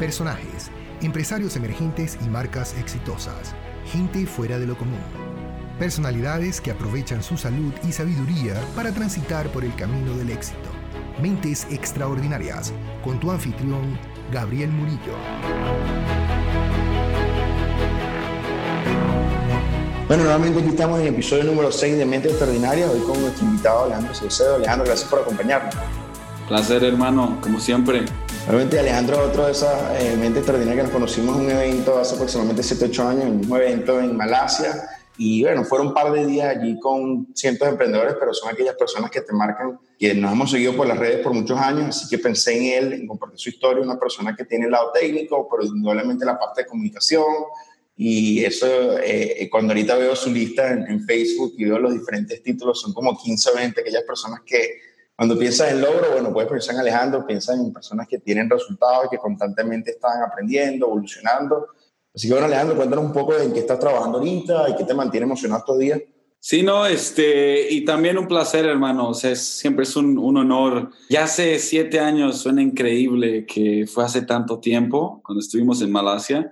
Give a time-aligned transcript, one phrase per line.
[0.00, 0.70] personajes,
[1.02, 3.54] empresarios emergentes y marcas exitosas,
[3.92, 4.98] gente fuera de lo común.
[5.78, 10.70] Personalidades que aprovechan su salud y sabiduría para transitar por el camino del éxito.
[11.20, 12.72] Mentes extraordinarias,
[13.04, 13.98] con tu anfitrión,
[14.32, 15.14] Gabriel Murillo.
[20.08, 23.44] Bueno, nuevamente aquí estamos en el episodio número 6 de Mente Extraordinaria, hoy con nuestro
[23.44, 24.56] invitado Alejandro Saucedo.
[24.56, 25.74] Alejandro, gracias por acompañarnos.
[26.48, 28.06] Placer, hermano, como siempre.
[28.46, 31.98] Realmente Alejandro es otro de esas eh, mentes extraordinarias que nos conocimos en un evento
[31.98, 34.88] hace aproximadamente 7, 8 años, en un evento en Malasia.
[35.18, 38.74] Y bueno, fueron un par de días allí con cientos de emprendedores, pero son aquellas
[38.74, 42.08] personas que te marcan, que nos hemos seguido por las redes por muchos años, así
[42.08, 45.46] que pensé en él, en compartir su historia, una persona que tiene el lado técnico,
[45.50, 47.26] pero indudablemente la parte de comunicación,
[48.02, 48.66] y eso,
[48.98, 53.14] eh, cuando ahorita veo su lista en, Facebook y veo los diferentes títulos, son como
[53.14, 54.80] 15 o 20 aquellas personas que
[55.20, 59.04] cuando piensas en logro, bueno, puedes pensar en Alejandro, piensas en personas que tienen resultados
[59.04, 61.66] y que constantemente están aprendiendo, evolucionando.
[62.14, 64.84] Así que bueno, Alejandro, cuéntanos un poco de en qué estás trabajando ahorita y qué
[64.84, 66.00] te mantiene emocionado estos días.
[66.38, 69.10] Sí, no, este, y también un placer, hermano.
[69.10, 70.88] O sea, siempre es un, un, honor.
[71.10, 76.50] Ya hace siete años, suena increíble que fue hace tanto tiempo, cuando estuvimos en Malasia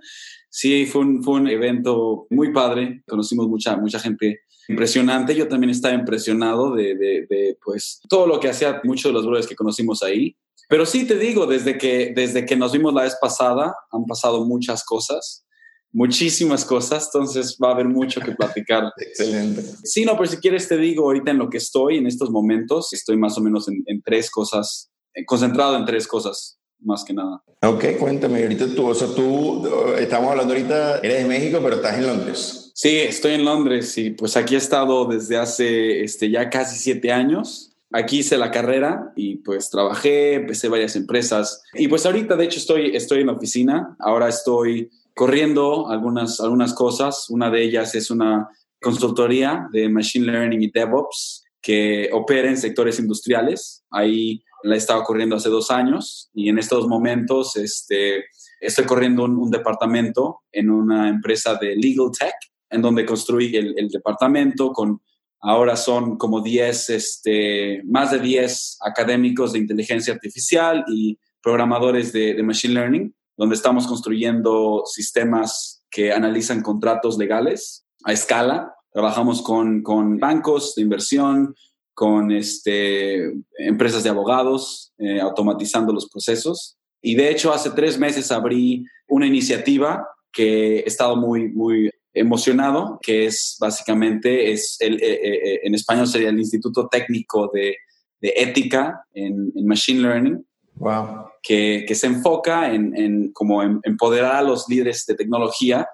[0.49, 3.03] sí, fue un, fue un evento muy padre.
[3.07, 5.35] Conocimos mucha, mucha gente impresionante.
[5.35, 9.47] Yo también estaba impresionado de, de, pues, todo lo que hacía muchos de los brothers
[9.47, 10.37] que conocimos ahí.
[10.69, 14.45] Pero sí te digo, desde que, desde que nos vimos la vez pasada, han pasado
[14.45, 15.47] muchas cosas,
[15.93, 18.93] muchísimas cosas, entonces va a haber mucho que platicar.
[18.99, 19.63] Excelente.
[19.83, 22.93] Sí, no, pero si quieres te digo ahorita en lo que estoy en estos momentos,
[22.93, 24.91] estoy más o menos en, en tres cosas,
[25.27, 27.43] concentrado en tres cosas más que nada.
[27.63, 29.67] Ok, cuéntame, ahorita tú, o sea, tú,
[29.99, 32.68] estamos hablando ahorita, eres de México, pero estás en Londres.
[32.81, 37.11] Sí, estoy en Londres y pues aquí he estado desde hace este, ya casi siete
[37.11, 37.73] años.
[37.91, 42.61] Aquí hice la carrera y pues trabajé, empecé varias empresas y pues ahorita de hecho
[42.61, 48.13] estoy, estoy en la oficina, ahora estoy corriendo algunas, algunas cosas, una de ellas es
[48.13, 48.49] una
[48.81, 53.83] consultoría de Machine Learning y DevOps que opera en sectores industriales.
[53.91, 58.27] Ahí la he estado corriendo hace dos años y en estos momentos este,
[58.61, 62.35] estoy corriendo un, departamento en una empresa de legal tech,
[62.71, 65.01] en donde construí el, departamento con,
[65.41, 72.35] ahora son como 10, este, más de 10 académicos de inteligencia artificial y programadores de,
[72.35, 78.75] de machine learning, donde estamos construyendo sistemas que analizan contratos legales a escala.
[78.93, 81.55] Trabajamos con, con bancos de inversión,
[81.95, 86.77] con este, empresas de abogados, eh, automatizando los procesos.
[87.03, 92.99] Y de hecho, hace tres meses abrí una iniciativa que he estado muy, muy emocionado,
[93.03, 97.77] que es básicamente, es el, eh, eh, en español sería el Instituto Técnico de,
[98.21, 100.45] de Ética en, Machine Learning.
[100.75, 101.31] Wow.
[101.43, 105.89] Que, que se enfoca en, en como empoderar a los líderes de tecnología,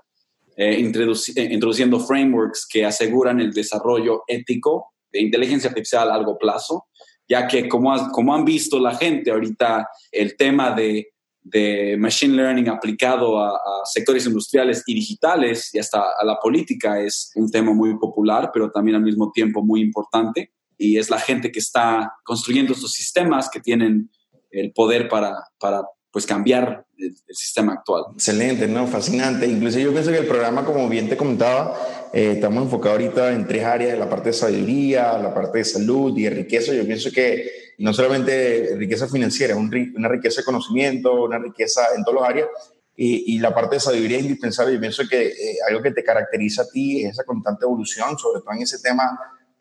[0.56, 6.86] introduciendo frameworks que aseguran el desarrollo ético de inteligencia artificial a largo plazo,
[7.28, 11.13] ya que como, como han visto la gente ahorita, el tema de,
[11.44, 17.30] de machine learning aplicado a, sectores industriales y digitales y hasta a la política es
[17.34, 20.52] un tema muy popular, pero también al mismo tiempo muy importante.
[20.78, 24.10] Y es la gente que está construyendo estos sistemas que tienen
[24.50, 25.82] el poder para, para
[26.14, 28.04] pues cambiar el, sistema actual.
[28.14, 28.86] Excelente, ¿no?
[28.86, 29.48] Fascinante.
[29.48, 31.76] Incluso yo pienso que el programa, como bien te comentaba,
[32.12, 36.16] eh, estamos enfocados ahorita en tres áreas, la parte de sabiduría, la parte de salud
[36.16, 36.72] y de riqueza.
[36.72, 42.20] Yo pienso que no solamente riqueza financiera, una riqueza de conocimiento, una riqueza en todas
[42.20, 42.48] las áreas,
[42.94, 44.72] y, y, la parte de sabiduría es indispensable.
[44.72, 48.40] Yo pienso que eh, algo que te caracteriza a ti es esa constante evolución, sobre
[48.40, 49.18] todo en ese tema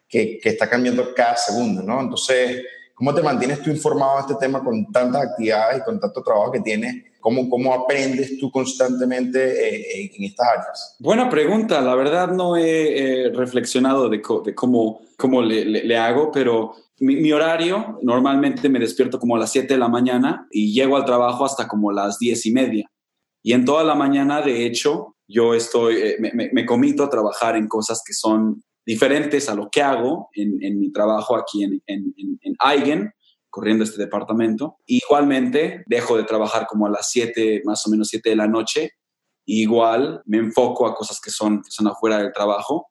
[0.07, 1.99] que, que está cambiando cada segundo, ¿no?
[1.99, 2.61] Entonces,
[3.03, 6.53] ¿Cómo te mantienes tú informado de este tema con tantas actividades y con tanto trabajo
[6.53, 7.03] que tienes?
[7.19, 10.95] ¿Cómo, cómo aprendes tú constantemente eh, en estas áreas?
[10.99, 11.81] Buena pregunta.
[11.81, 18.69] La verdad no he reflexionado de, cómo, cómo le, hago, pero mi, mi, horario normalmente
[18.69, 21.91] me despierto como a las 7 de la mañana y llego al trabajo hasta como
[21.91, 22.89] las 10 y media.
[23.43, 27.09] Y en toda la mañana, de hecho, yo estoy, eh, me, me, me comito a
[27.09, 31.63] trabajar en cosas que son diferentes a lo que hago en, en mi trabajo aquí
[31.63, 33.11] en, en, en Aigen,
[33.49, 34.77] corriendo este departamento.
[34.85, 38.91] Igualmente, dejo de trabajar como a las 7, más o menos 7 de la noche.
[39.45, 42.87] Igual me enfoco a cosas que son, que son afuera del trabajo.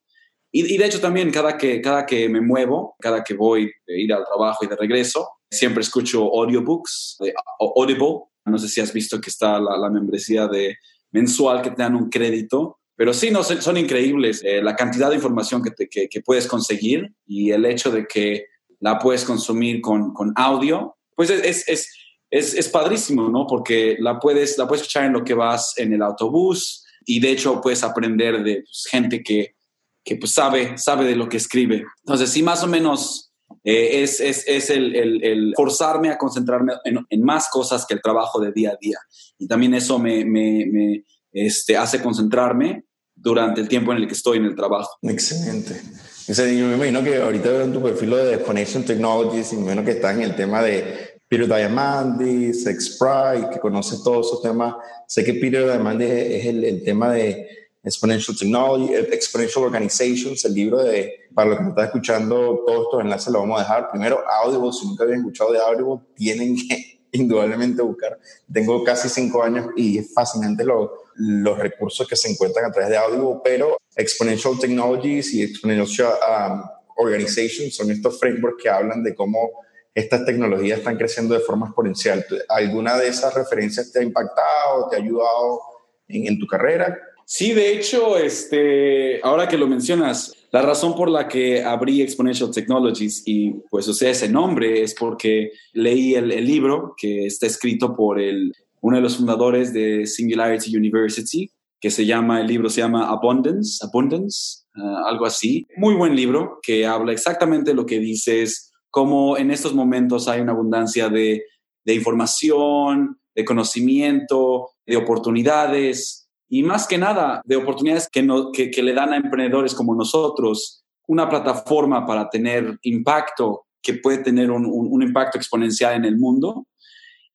[0.53, 4.01] Y, y, de hecho también cada que, cada que me muevo, cada que voy de
[4.03, 8.25] ir al trabajo y de regreso, siempre escucho audiobooks de Audible.
[8.45, 10.77] No sé si has visto que está la, la membresía de
[11.11, 15.17] mensual que te dan un crédito pero sí, no, son increíbles eh, la cantidad de
[15.17, 18.47] información que, que, puedes conseguir y el hecho de que
[18.79, 21.91] la puedes consumir con, con audio, pues es, es,
[22.31, 23.45] es, es, padrísimo, ¿no?
[23.49, 27.33] Porque la puedes, la puedes escuchar en lo que vas en el autobús y de
[27.33, 29.57] hecho puedes aprender de pues, gente que,
[30.05, 31.85] que pues sabe, sabe de lo que escribe.
[32.05, 33.33] Entonces, sí, más o menos
[33.65, 37.95] eh, es, es, es el, el, el, forzarme a concentrarme en, en, más cosas que
[37.95, 38.99] el trabajo de día a día.
[39.39, 42.85] Y también eso me, me, me este, hace concentrarme
[43.23, 44.99] durante el tiempo en el que estoy en el trabajo.
[45.03, 45.81] Excelente.
[46.29, 49.85] Yo me imagino que ahorita veo en tu perfil de Connection Technologies y me imagino
[49.85, 54.75] que estás en el tema de Peter Diamandis, Sprite, que conoce todos esos temas.
[55.07, 57.49] Sé que Peter Diamandis es el, el tema de
[57.85, 63.33] Exponential Technology, Exponential Organizations, el libro de, para los que están escuchando, todos estos enlaces
[63.33, 63.91] los vamos a dejar.
[63.91, 68.19] Primero, Audible, si nunca habían escuchado de Audible, tienen que indudablemente buscar.
[68.53, 72.91] Tengo casi cinco años y es fascinante lo, los recursos que se encuentran a través
[72.91, 76.63] de Audible, pero Exponential Technologies y Exponential um,
[76.97, 79.51] Organizations son estos frameworks que hablan de cómo
[79.95, 82.25] estas tecnologías están creciendo de forma exponencial.
[82.49, 85.61] ¿Alguna de esas referencias te ha impactado, te ha ayudado
[86.09, 86.99] en tu carrera?
[87.35, 92.51] Sí, de hecho, este, ahora que lo mencionas, la razón por la que abrí Exponential
[92.51, 98.21] Technologies y pues sea ese nombre es porque leí el, libro que está escrito por
[98.21, 98.53] el,
[98.83, 101.51] uno de los fundadores de Singularity University,
[101.81, 105.67] que se llama, el libro se llama Abundance, Abundance, uh, algo así.
[105.79, 110.53] Muy buen libro que habla exactamente lo que dices, cómo en estos momentos hay una
[110.53, 111.45] abundancia de,
[111.87, 116.22] de información, de conocimiento, de oportunidades,
[116.53, 119.95] y más que nada de oportunidades que, no, que, que, le dan a emprendedores como
[119.95, 126.05] nosotros una plataforma para tener impacto que puede tener un, un, un, impacto exponencial en
[126.05, 126.67] el mundo.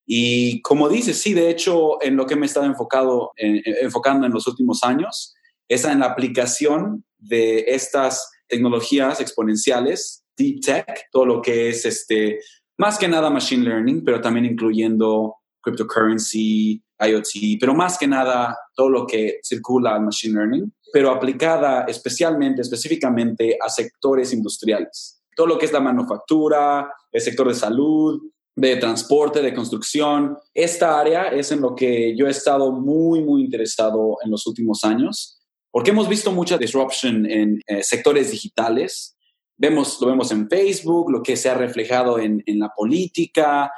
[0.06, 4.28] Y como dices, sí, de hecho, en lo que me he estado enfocado, en, enfocando
[4.28, 5.34] en los últimos años
[5.68, 12.40] es en la aplicación de estas tecnologías exponenciales, deep tech, todo lo que es este,
[12.78, 18.90] más que nada machine learning, pero también incluyendo cryptocurrency, IoT, pero más que nada todo
[18.90, 25.22] lo que circula al Machine Learning, pero aplicada especialmente, específicamente a sectores industriales.
[25.36, 28.22] Todo lo que es la manufactura, el sector de salud,
[28.56, 30.36] de transporte, de construcción.
[30.54, 34.84] Esta área es en lo que yo he estado muy, muy interesado en los últimos
[34.84, 35.40] años,
[35.70, 39.16] porque hemos visto mucha disruption en eh, sectores digitales.
[39.58, 43.72] Vemos, lo vemos en Facebook, lo que se ha reflejado en, en la política,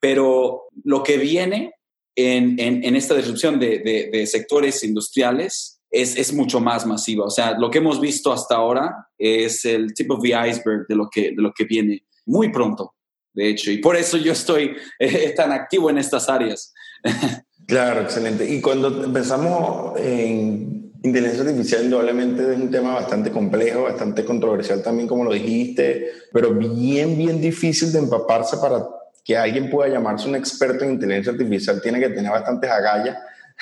[0.00, 1.74] pero lo que viene
[2.16, 7.24] en, en, en esta disrupción de, de, de sectores industriales es, es, mucho más masiva.
[7.24, 10.94] O sea, lo que hemos visto hasta ahora es el tip of the iceberg de
[10.94, 12.94] lo que, de lo que viene muy pronto,
[13.34, 13.70] de hecho.
[13.70, 16.72] Y por eso yo estoy eh, tan activo en estas áreas.
[17.64, 18.44] Claro, excelente.
[18.52, 25.06] Y cuando pensamos en inteligencia artificial, indudablemente es un tema bastante complejo, bastante controversial también,
[25.06, 28.84] como lo dijiste, pero bien, bien difícil de empaparse para
[29.24, 33.16] que alguien pueda llamarse un experto en inteligencia artificial tiene que tener bastantes agallas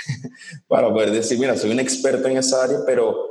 [0.69, 3.31] para poder decir, mira, soy un experto en esa área, pero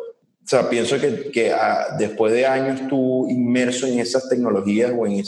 [0.50, 5.06] o sea, pienso que, que ah, después de años tú inmerso en esas tecnologías o
[5.06, 5.24] en...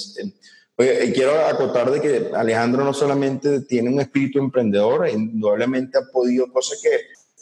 [0.78, 6.52] Oye, quiero acotar de que Alejandro no solamente tiene un espíritu emprendedor, indudablemente ha podido,
[6.52, 6.90] cosas que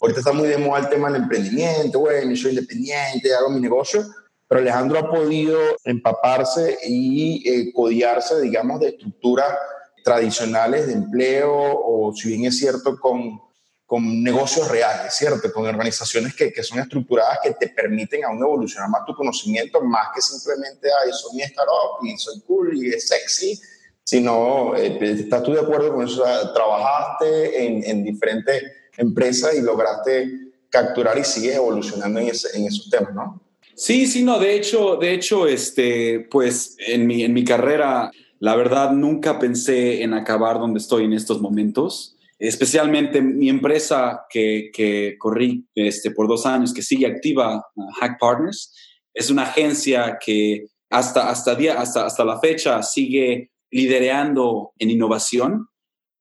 [0.01, 3.61] ahorita está muy de moda el tema del emprendimiento, bueno, yo soy independiente, hago mi
[3.61, 4.03] negocio,
[4.49, 9.55] pero Alejandro ha podido empaparse y eh, codiarse, digamos, de estructuras
[10.03, 13.39] tradicionales de empleo o, si bien es cierto, con,
[13.85, 15.53] con negocios reales, ¿cierto?
[15.53, 20.07] Con organizaciones que, que, son estructuradas que te permiten aún evolucionar más tu conocimiento, más
[20.15, 23.61] que simplemente, ay, soy mi startup y soy cool y es sexy,
[24.03, 26.23] sino, eh, ¿estás tú de acuerdo con eso?
[26.56, 28.63] trabajaste en, en, diferentes
[28.97, 30.27] empresas y lograste
[30.71, 33.48] capturar y sigues evolucionando en, ese, en esos temas, ¿no?
[33.80, 38.57] Sí, sí, no, de hecho, de hecho, este, pues en mi, en mi carrera, la
[38.57, 42.18] verdad, nunca pensé en acabar donde estoy en estos momentos.
[42.40, 47.66] Especialmente mi empresa que, que corrí este, por dos años, que sigue activa,
[48.02, 48.76] Hack Partners,
[49.14, 55.69] es una agencia que hasta, hasta, día, hasta, hasta la fecha sigue liderando en innovación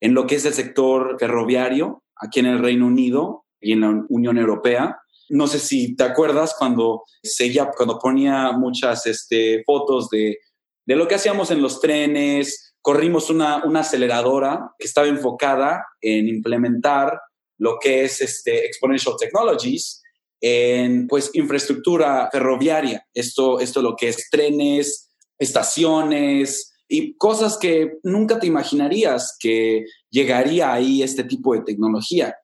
[0.00, 4.04] en lo que es el sector ferroviario aquí en el Reino Unido y en la
[4.08, 4.96] Unión Europea
[5.30, 10.38] no sé si te acuerdas cuando ya cuando ponía muchas este, fotos de,
[10.86, 16.28] de lo que hacíamos en los trenes, corrimos una, una aceleradora que estaba enfocada en
[16.28, 17.20] implementar
[17.58, 20.02] lo que es este Exponential Technologies
[20.40, 23.04] en pues infraestructura ferroviaria.
[23.12, 30.72] Esto, esto lo que es trenes, estaciones y cosas que nunca te imaginarías que llegaría
[30.72, 32.34] ahí este tipo de tecnología.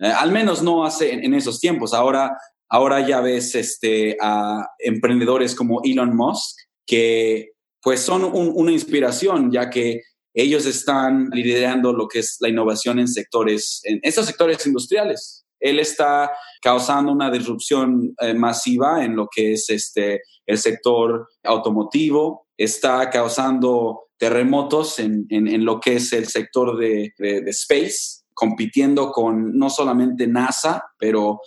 [0.00, 1.94] Eh, al menos no hace en, esos tiempos.
[1.94, 2.36] Ahora,
[2.68, 7.50] ahora ya ves este, a emprendedores como Elon Musk que
[7.82, 10.02] pues son un, una inspiración, ya que
[10.34, 15.44] ellos están liderando lo que es la innovación en sectores, en sectores industriales.
[15.60, 22.46] Él está causando una disrupción eh, masiva en lo que es este, el sector automotivo,
[22.56, 29.52] está causando terremotos en, en, lo que es el sector de, de, space, compitiendo con
[29.52, 31.40] no solamente NASA, pero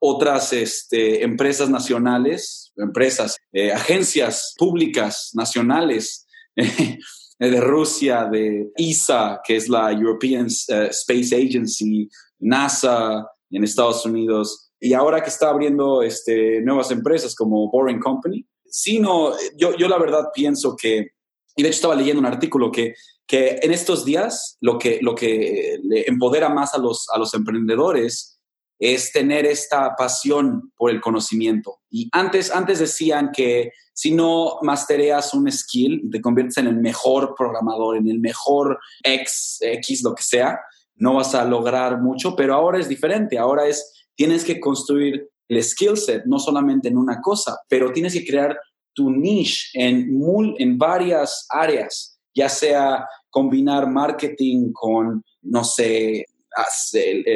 [0.00, 6.26] otras este, empresas nacionales, empresas, eh, agencias públicas nacionales
[6.56, 14.70] de Rusia, de ESA, que es la European eh, Space Agency, NASA en Estados Unidos,
[14.80, 18.46] y ahora que está abriendo este, nuevas empresas como Boring Company.
[18.64, 21.08] Sí, no, yo, yo la verdad pienso que,
[21.56, 22.94] y de hecho estaba leyendo un artículo que,
[23.28, 27.34] que en estos días lo que, lo que le empodera más a los, a los
[27.34, 28.40] emprendedores
[28.80, 31.78] es tener esta pasión por el conocimiento.
[31.90, 37.34] Y antes, antes decían que si no mastereas un skill te conviertes en el mejor
[37.36, 40.60] programador, en el mejor X, X, lo que sea,
[40.94, 43.38] no vas a lograr mucho, pero ahora es diferente.
[43.38, 48.12] Ahora es, tienes que construir el skill set, no solamente en una cosa, pero tienes
[48.14, 48.56] que crear
[48.94, 50.08] tu niche en,
[50.58, 56.26] en varias áreas, ya sea combinar marketing con, no sé,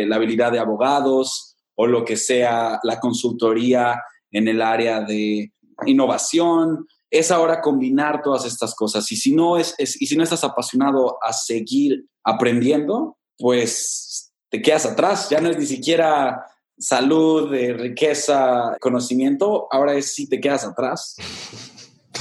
[0.06, 5.52] la habilidad de abogados o lo que sea la consultoría en el área de
[5.86, 6.86] innovación.
[7.10, 9.10] Es ahora combinar todas estas cosas.
[9.12, 14.86] Y si no, es, y si no estás apasionado a seguir aprendiendo, pues te quedas
[14.86, 15.28] atrás.
[15.28, 16.46] Ya no es ni siquiera
[16.78, 19.68] salud, riqueza, conocimiento.
[19.70, 21.16] Ahora es si te quedas atrás.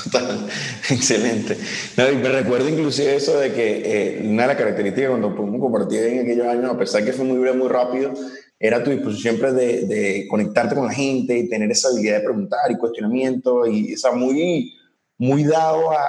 [0.04, 0.48] Total,
[0.90, 1.58] excelente.
[1.98, 6.20] me recuerdo inclusive eso de que eh, una de las características cuando pudimos compartir en
[6.20, 8.14] aquellos años, a pesar que fue muy breve, muy rápido,
[8.60, 12.24] era tu disposición siempre de, de, conectarte con la gente y tener esa habilidad de
[12.24, 14.74] preguntar y cuestionamiento y esa muy,
[15.18, 16.06] muy dado a,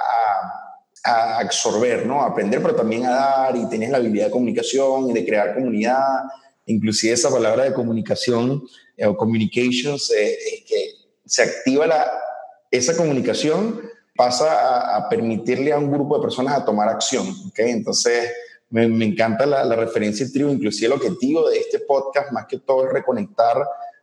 [1.03, 2.21] a, absorber, ¿no?
[2.21, 5.55] A aprender, pero también a dar y tienes la habilidad de comunicación y de crear
[5.55, 6.23] comunidad.
[6.65, 8.63] Inclusive esa palabra de comunicación
[8.97, 10.91] eh, o communications, eh, que
[11.25, 12.11] se activa la
[12.73, 13.81] esa comunicación
[14.15, 17.27] pasa a, permitirle a un grupo de personas a tomar acción.
[17.47, 17.69] ¿okay?
[17.69, 18.31] Entonces,
[18.71, 22.87] me, encanta la, referencia y tribu, inclusive el objetivo de este podcast, más que todo,
[22.87, 23.57] es reconectar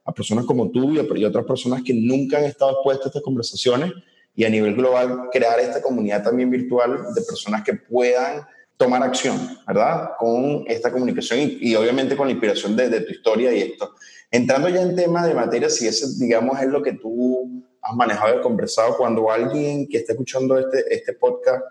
[0.04, 3.92] a personas como tú y, otras personas que nunca han estado expuestas a estas conversaciones
[4.36, 8.46] y a nivel global crear esta comunidad también virtual de personas que puedan
[8.76, 9.36] tomar acción,
[9.66, 10.10] ¿verdad?
[10.16, 13.94] Con esta comunicación y, obviamente con la inspiración de, de, tu historia y esto.
[14.30, 17.39] Entrando ya en tema de materia, si ese, digamos, es lo que tú
[17.82, 21.62] has manejado y conversado cuando alguien que está escuchando este, este podcast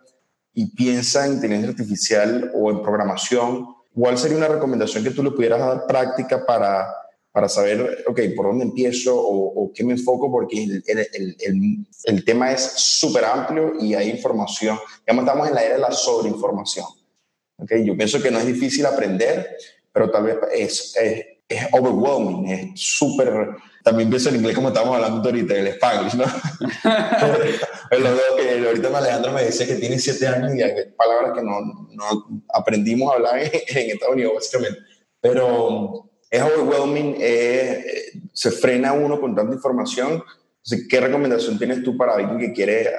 [0.54, 5.32] y piensa en inteligencia artificial o en programación, ¿cuál sería una recomendación que tú le
[5.32, 6.88] pudieras dar práctica para,
[7.32, 10.32] para saber, ok, por dónde empiezo o, qué me enfoco?
[10.32, 14.78] Porque el, el, el, tema es súper amplio y hay información.
[15.06, 16.86] Digamos, estamos en la era de la sobreinformación.
[17.58, 19.58] Okay, yo pienso que no es difícil aprender,
[19.92, 20.96] pero tal vez es,
[21.50, 23.50] es overwhelming, es súper
[23.84, 26.26] también pienso en inglés como estamos hablando ahorita, el Spanglish, ¿no?
[27.92, 31.44] Lo veo que ahorita Alejandro me decía que tiene siete años y hay palabras que
[31.44, 34.80] no, no aprendimos a hablar en, Estados Unidos, básicamente.
[35.22, 37.16] Pero es overwhelming,
[38.34, 40.24] se frena uno con tanta información.
[40.90, 42.90] ¿Qué recomendación tienes tú para alguien que quiere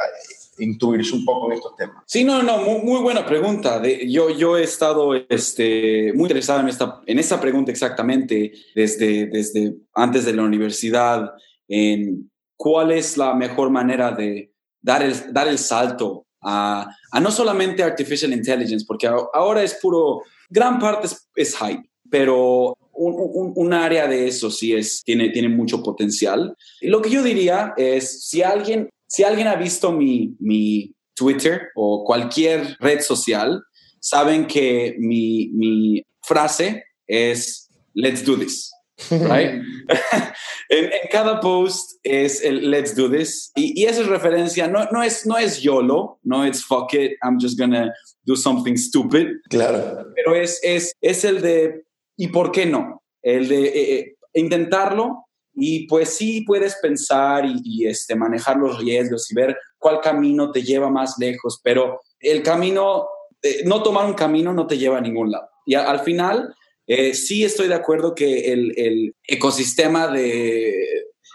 [0.60, 2.04] intuirse un poco en estos temas?
[2.06, 3.82] Sí, no, no, muy, buena pregunta.
[4.06, 9.74] Yo, yo he estado este, muy interesado en esta, en esta pregunta exactamente desde, desde
[9.94, 11.32] antes de la universidad,
[11.68, 14.52] en cuál es la mejor manera de
[14.82, 20.22] dar el, dar el salto a, a no solamente artificial intelligence, porque ahora es puro,
[20.48, 25.82] gran parte es, hype, pero un, un, área de eso sí es, tiene, tiene mucho
[25.82, 26.54] potencial.
[26.82, 32.04] Lo que yo diría es, si alguien si alguien ha visto mi, mi Twitter o
[32.04, 33.60] cualquier red social,
[33.98, 38.70] saben que mi, mi frase es let's do this.
[39.10, 39.62] Right?
[40.68, 45.02] en, cada post es el let's do this y, y esa es referencia no, no,
[45.02, 47.92] es, no es YOLO, no es fuck it, I'm just gonna
[48.24, 49.28] do something stupid.
[49.48, 50.04] Claro.
[50.14, 51.82] Pero es, es, es el de
[52.16, 53.02] ¿y por qué no?
[53.22, 59.30] El de eh, eh, intentarlo y pues sí puedes pensar y, este, manejar los riesgos
[59.30, 63.06] y ver cuál camino te lleva más lejos, pero el camino,
[63.42, 65.48] eh, no tomar un camino no te lleva a ningún lado.
[65.66, 66.54] Y al final,
[66.86, 70.74] eh, sí estoy de acuerdo que el, el, ecosistema de...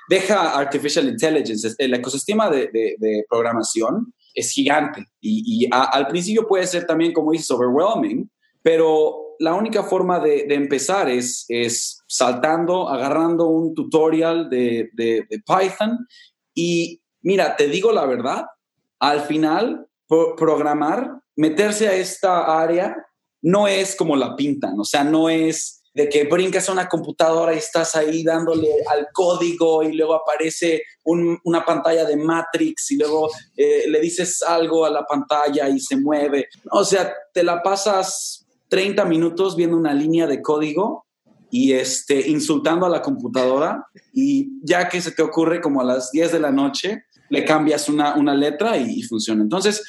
[0.07, 6.67] Deja Artificial Intelligence, el ecosistema de, de, programación es gigante y, y al principio puede
[6.67, 8.29] ser también, como dices, overwhelming,
[8.65, 11.45] pero la única forma de, empezar es,
[12.07, 14.89] saltando, agarrando un tutorial de,
[15.45, 15.99] Python
[16.55, 18.45] y mira, te digo la verdad,
[18.97, 22.95] al final programar, meterse a esta área,
[23.43, 27.53] no es como la pintan, o sea, no es de que brincas a una computadora
[27.53, 33.29] y estás ahí dándole al código y luego aparece una pantalla de Matrix y luego
[33.55, 36.49] eh, le dices algo a la pantalla y se mueve.
[36.71, 41.05] O sea, te la pasas 30 minutos viendo una línea de código
[41.51, 46.11] y este, insultando a la computadora y ya que se te ocurre como a las
[46.11, 49.41] 10 de la noche, le cambias una, una letra y, funciona.
[49.41, 49.83] Entonces,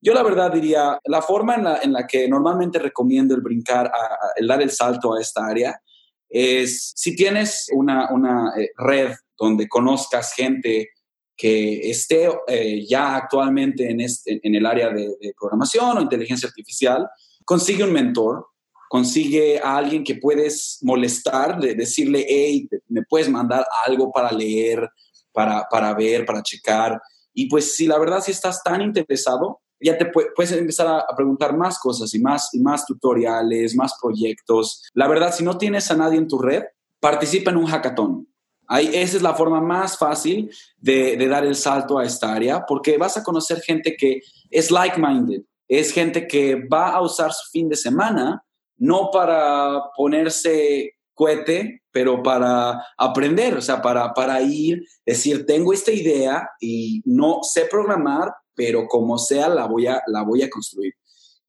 [0.00, 3.90] yo la verdad diría, la forma en la, en la que normalmente recomiendo el brincar,
[4.36, 5.80] el dar el salto a esta área,
[6.28, 10.90] es si tienes una, una eh, red donde conozcas gente
[11.36, 15.08] que esté eh, ya actualmente en, este, en el área de,
[15.38, 17.08] programación o inteligencia artificial,
[17.52, 18.46] consigue un mentor,
[18.88, 24.88] consigue a alguien que puedes molestar, de decirle, hey, me puedes mandar algo para leer,
[25.34, 26.98] para, para ver, para checar.
[27.34, 31.54] Y pues si la verdad si estás tan interesado, ya te puedes empezar a, preguntar
[31.54, 34.82] más cosas y más, y más tutoriales, más proyectos.
[34.94, 36.62] La verdad, si no tienes a nadie en tu red,
[37.00, 38.26] participa en un hackathon.
[38.66, 42.96] Ahí, esa es la forma más fácil de dar el salto a esta área, porque
[42.96, 47.68] vas a conocer gente que es like-minded, es gente que va a usar su fin
[47.68, 48.42] de semana
[48.76, 55.92] no para ponerse cohete, pero para aprender, o sea, para, para ir, decir, tengo esta
[55.92, 60.94] idea y no sé programar, pero como sea, la voy a, la voy a construir.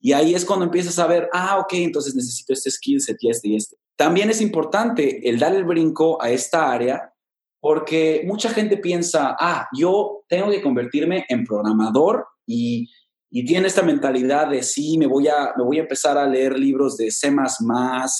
[0.00, 3.30] Y ahí es cuando empiezas a ver, ah, ok, entonces necesito este skill set y
[3.30, 3.76] este y este.
[3.96, 7.14] También es importante el dar el brinco a esta área
[7.60, 12.90] porque mucha gente piensa, ah, yo tengo que convertirme en programador y,
[13.36, 16.56] y tiene esta mentalidad de sí, me voy, a, me voy a empezar a leer
[16.56, 17.34] libros de C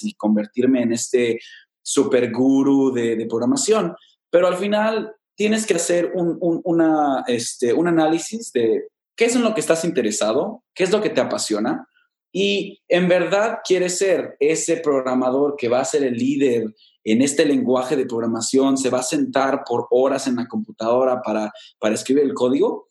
[0.02, 1.38] y convertirme en este
[1.80, 3.94] super guru de, programación.
[4.28, 9.54] Pero al final tienes que hacer un, este, un análisis de qué es en lo
[9.54, 11.86] que estás interesado, qué es lo que te apasiona
[12.32, 16.74] y en verdad quieres ser ese programador que va a ser el líder
[17.04, 21.52] en este lenguaje de programación, se va a sentar por horas en la computadora para,
[21.78, 22.88] para escribir el código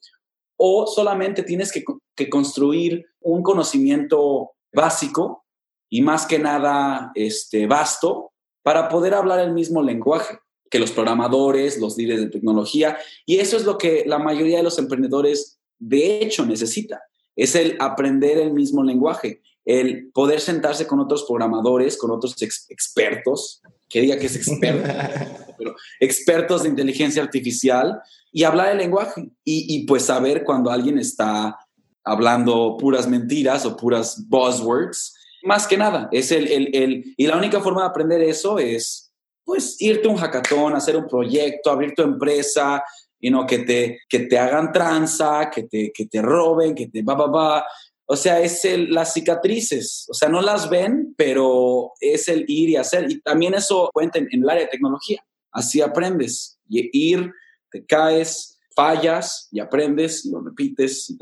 [0.66, 1.84] o solamente tienes que,
[2.30, 5.44] construir un conocimiento básico
[5.90, 10.38] y más que nada este, vasto para poder hablar el mismo lenguaje
[10.70, 12.96] que los programadores, los líderes de tecnología.
[13.26, 17.02] Y eso es lo que la mayoría de los emprendedores de hecho necesita.
[17.36, 23.60] Es el aprender el mismo lenguaje, el poder sentarse con otros programadores, con otros expertos,
[23.88, 24.88] que diga que es experto,
[25.58, 28.00] pero expertos de inteligencia artificial
[28.32, 31.58] y hablar el lenguaje y, y pues saber cuando alguien está
[32.02, 35.14] hablando puras mentiras o puras buzzwords.
[35.42, 39.12] Más que nada, es el, el, el, y la única forma de aprender eso es
[39.44, 42.82] pues irte a un hackathon, hacer un proyecto, abrir tu empresa,
[43.24, 47.02] y no que te, que te hagan tranza, que te, que te roben, que te
[47.02, 47.64] va, va, va.
[48.06, 52.70] O sea, es el, las cicatrices, o sea, no las ven, pero es el ir
[52.70, 53.10] y hacer.
[53.10, 55.24] Y también eso cuenta en, el área de tecnología.
[55.50, 56.58] Así aprendes.
[56.68, 57.32] Y ir,
[57.70, 61.08] te caes, fallas y aprendes y lo repites.
[61.10, 61.18] Y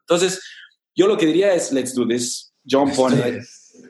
[0.00, 0.40] Entonces,
[0.94, 2.52] yo lo que diría es, let's do this.
[2.68, 3.42] Jump on it.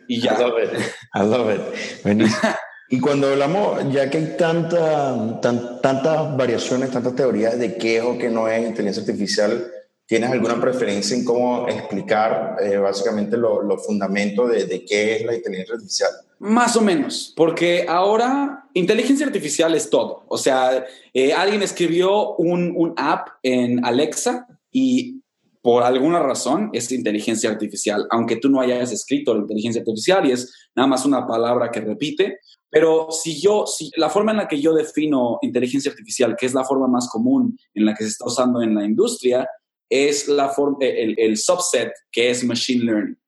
[0.09, 0.35] Y ya.
[0.35, 0.71] I love it.
[1.15, 2.27] I love it.
[2.93, 8.19] Y cuando hablamos, ya que hay tanta, tantas variaciones, tantas teorías de qué es o
[8.19, 9.73] qué no es inteligencia artificial,
[10.13, 15.35] ¿tienes alguna preferencia en cómo explicar eh, básicamente los fundamentos de, de, qué es la
[15.35, 16.11] inteligencia artificial?
[16.39, 20.27] Más o menos, porque ahora inteligencia artificial es todo.
[20.29, 25.23] O sea, eh, alguien escribió un, un app en Alexa y
[25.63, 30.33] por alguna razón es inteligencia artificial, aunque tú no hayas escrito la inteligencia artificial y
[30.33, 34.49] es nada más una palabra que repite, pero si yo, si la forma en la
[34.49, 38.11] que yo defino inteligencia artificial, que es la forma más común en la que se
[38.11, 39.49] está usando en la industria,
[39.93, 43.19] es la forma, el, el subset que es machine learning.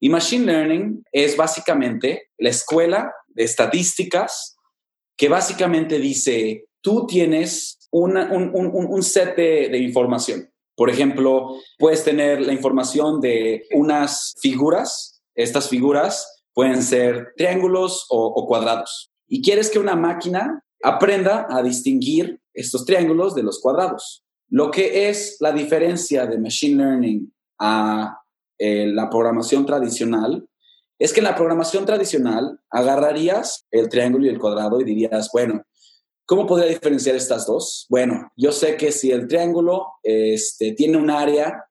[0.00, 4.56] Y machine learning es básicamente la escuela de estadísticas
[5.16, 10.50] que básicamente dice, tú tienes una, un, un, un, set de información.
[10.76, 15.22] Por ejemplo, puedes tener la información de unas figuras.
[15.34, 19.10] Estas figuras pueden ser triángulos o, cuadrados.
[19.28, 24.23] Y quieres que una máquina aprenda a distinguir estos triángulos de los cuadrados.
[24.54, 28.20] Lo que es la diferencia de Machine Learning a
[28.56, 30.48] eh, la programación tradicional
[30.96, 35.64] es que en la programación tradicional agarrarías el triángulo y el cuadrado y dirías, bueno,
[36.24, 37.86] ¿cómo podría diferenciar estas dos?
[37.88, 41.64] Bueno, yo sé que si el triángulo este, tiene un área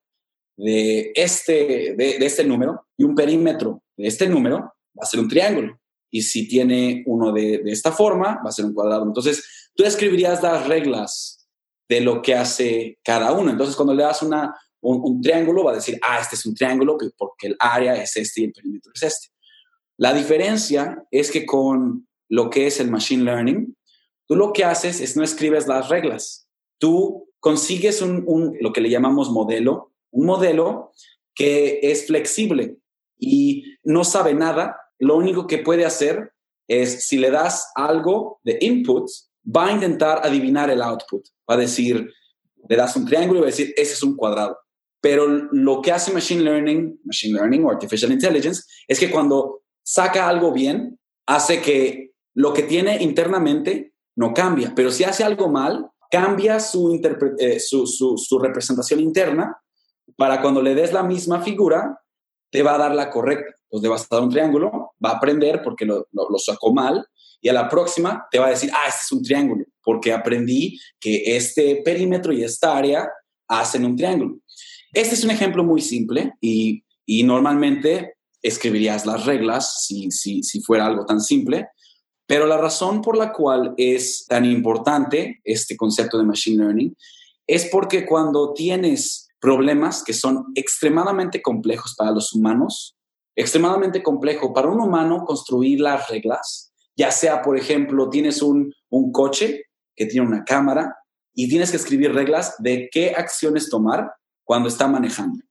[0.58, 5.30] de este, de este número y un perímetro de este número, va a ser un
[5.30, 5.80] triángulo.
[6.12, 9.06] Y si tiene uno de, esta forma, va a ser un cuadrado.
[9.06, 11.43] Entonces, tú escribirías las reglas
[11.88, 13.52] de lo que hace cada uno.
[13.52, 16.98] Entonces, cuando le das una, un, triángulo, va a decir, ah, este es un triángulo
[17.18, 19.28] porque el área es este y el perímetro es este.
[19.98, 23.78] La diferencia es que con lo que es el machine learning,
[24.28, 26.48] tú lo que haces es no escribes las reglas,
[26.80, 30.92] tú consigues un, lo que le llamamos modelo, un modelo
[31.36, 32.78] que es flexible
[33.18, 36.34] y no sabe nada, lo único que puede hacer
[36.68, 39.10] es si le das algo de input,
[39.46, 42.10] va a intentar adivinar el output, va a decir,
[42.68, 44.58] le das un triángulo y va a decir, ese es un cuadrado.
[45.02, 50.30] Pero lo que hace Machine Learning, Machine Learning o Artificial Intelligence, es que cuando saca
[50.30, 54.74] algo bien, hace que lo que tiene internamente no cambia.
[54.76, 57.00] Pero si hace algo mal, cambia su,
[57.40, 59.58] eh, su, representación interna
[60.16, 62.00] para cuando le des la misma figura,
[62.52, 63.56] te va a dar la correcta.
[63.70, 67.06] Pues le vas a dar un triángulo, va a aprender porque lo, lo, sacó mal
[67.44, 70.80] y a la próxima te va a decir, ah, este es un triángulo, porque aprendí
[70.98, 73.08] que este perímetro y esta área
[73.50, 74.40] hacen un triángulo.
[74.94, 76.84] Este es un ejemplo muy simple y,
[77.26, 81.68] normalmente escribirías las reglas si, si, fuera algo tan simple,
[82.26, 86.96] pero la razón por la cual es tan importante este concepto de Machine Learning
[87.46, 92.96] es porque cuando tienes problemas que son extremadamente complejos para los humanos,
[93.36, 99.12] extremadamente complejo para un humano construir las reglas, ya sea, por ejemplo, tienes un, un
[99.12, 100.96] coche que tiene una cámara
[101.34, 105.44] y tienes que escribir reglas de qué acciones tomar cuando está manejando.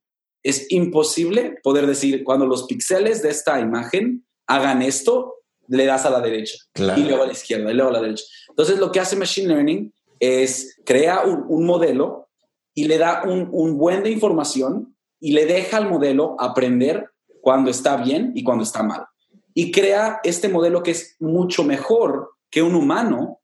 [0.43, 5.35] Es imposible poder decir, cuando los píxeles de esta imagen hagan esto,
[5.67, 8.25] le das a la derecha y luego a la izquierda y luego a la derecha.
[8.49, 12.29] Entonces, lo que hace Machine Learning es crea un, modelo
[12.73, 17.09] y le da un, un, buen de información y le deja al modelo aprender
[17.41, 19.05] cuando está bien y cuando está mal.
[19.53, 23.39] Y crea este modelo que es mucho mejor que un humano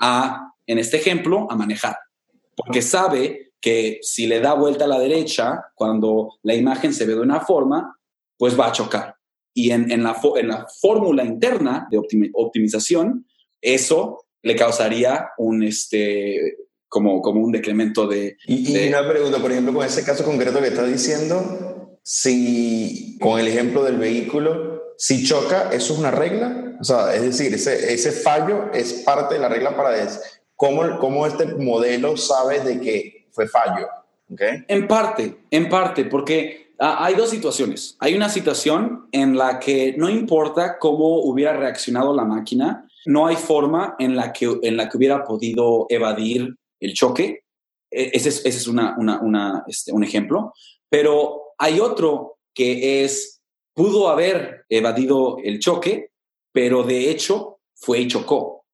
[0.00, 1.96] a, en este ejemplo, a manejar.
[2.56, 7.14] Porque sabe que si le da vuelta a la derecha, cuando la imagen se ve
[7.14, 7.98] de una forma,
[8.36, 9.16] pues va a chocar.
[9.52, 12.00] Y en, la, en la fórmula interna de
[12.32, 13.26] optimización,
[13.60, 16.56] eso le causaría un, este,
[16.88, 20.68] como, como un decremento de, y, una pregunta, por ejemplo, con ese caso concreto que
[20.68, 26.74] estás diciendo, si con el ejemplo del vehículo, si choca, ¿eso es una regla?
[26.80, 29.96] O sea, es decir, ese, ese fallo es parte de la regla para
[30.56, 33.86] ¿cómo, cómo este modelo sabe de que fue fallo.
[34.30, 34.64] ¿okay?
[34.66, 37.96] En parte, en parte, porque ah, hay dos situaciones.
[38.00, 43.36] Hay una situación en la que no importa cómo hubiera reaccionado la máquina, no hay
[43.36, 47.44] forma en la que, en la que hubiera podido evadir el choque.
[47.88, 50.52] E, ese es, ese es una, una, este, un ejemplo.
[50.90, 53.37] Pero hay otro que es,
[53.78, 56.10] pudo haber evadido el choque,
[56.50, 58.64] pero de hecho fue y chocó.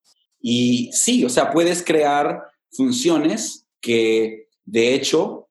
[0.41, 5.51] Y sí, o sea, puedes crear funciones que de hecho,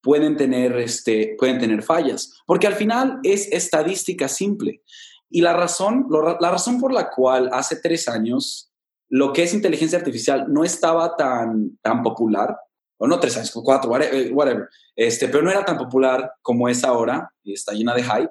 [0.00, 4.82] pueden tener, este, pueden tener fallas, porque al final es estadística simple.
[5.28, 6.06] Y la razón,
[6.40, 8.70] la razón por la cual hace tres años
[9.08, 12.56] lo que es inteligencia artificial no estaba tan, tan popular,
[12.98, 17.32] o no tres años, cuatro, whatever, este, pero no era tan popular como es ahora,
[17.42, 18.30] y está llena de hype,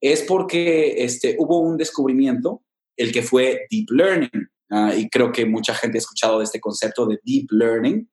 [0.00, 2.62] es porque este, hubo un descubrimiento,
[2.96, 4.48] el que fue Deep Learning.
[4.70, 8.08] Ah, y creo que mucha gente ha escuchado este concepto de Deep Learning,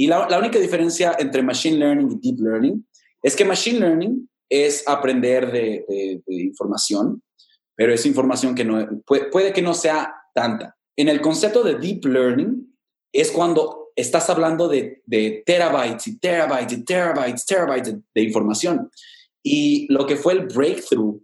[0.00, 2.88] y la, única diferencia entre Machine Learning y Deep Learning
[3.22, 5.84] es que Machine Learning es aprender de,
[6.26, 7.22] información,
[7.76, 10.74] pero es información que no, puede, que no sea tanta.
[10.96, 12.74] En el concepto de Deep Learning
[13.12, 15.02] es cuando estás hablando de,
[15.44, 18.90] terabytes y terabytes y terabytes, terabytes de, información.
[19.42, 21.20] Y lo que fue el breakthrough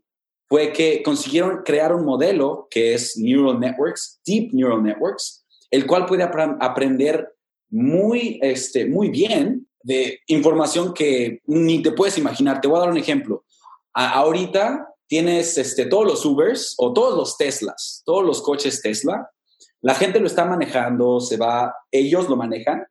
[0.48, 6.06] fue que consiguieron crear un modelo que es Neural Networks, Deep Neural Networks, el cual
[6.06, 7.34] puede aprender
[7.68, 12.60] muy, este, muy bien de información que ni te puedes imaginar.
[12.60, 13.44] Te voy a dar un ejemplo.
[13.92, 19.30] ahorita tienes este, todos los Ubers o todos los Teslas, todos los coches Tesla.
[19.80, 22.84] La gente lo está manejando, se va, ellos lo manejan.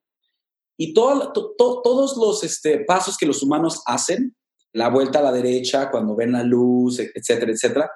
[0.78, 4.36] Y todos los este, pasos que los humanos hacen,
[4.76, 7.92] la vuelta a la derecha, cuando ven la luz, etcétera, etcétera,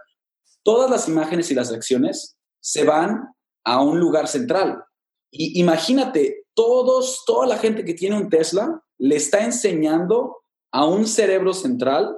[0.64, 3.34] todas las imágenes y las acciones se van
[3.66, 4.84] a un lugar central.
[5.30, 10.38] Y imagínate todos, toda la gente que tiene un Tesla le está enseñando
[10.72, 12.16] a un cerebro central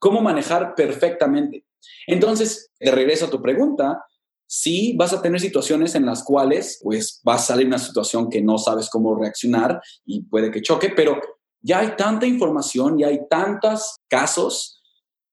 [0.00, 1.64] cómo manejar perfectamente.
[2.08, 4.04] Entonces, de regreso a tu pregunta,
[4.46, 8.42] sí vas a tener situaciones en las cuales pues va a salir una situación que
[8.42, 11.20] no sabes cómo reaccionar y puede que choque, pero
[11.62, 14.82] ya hay tanta información y hay tantos casos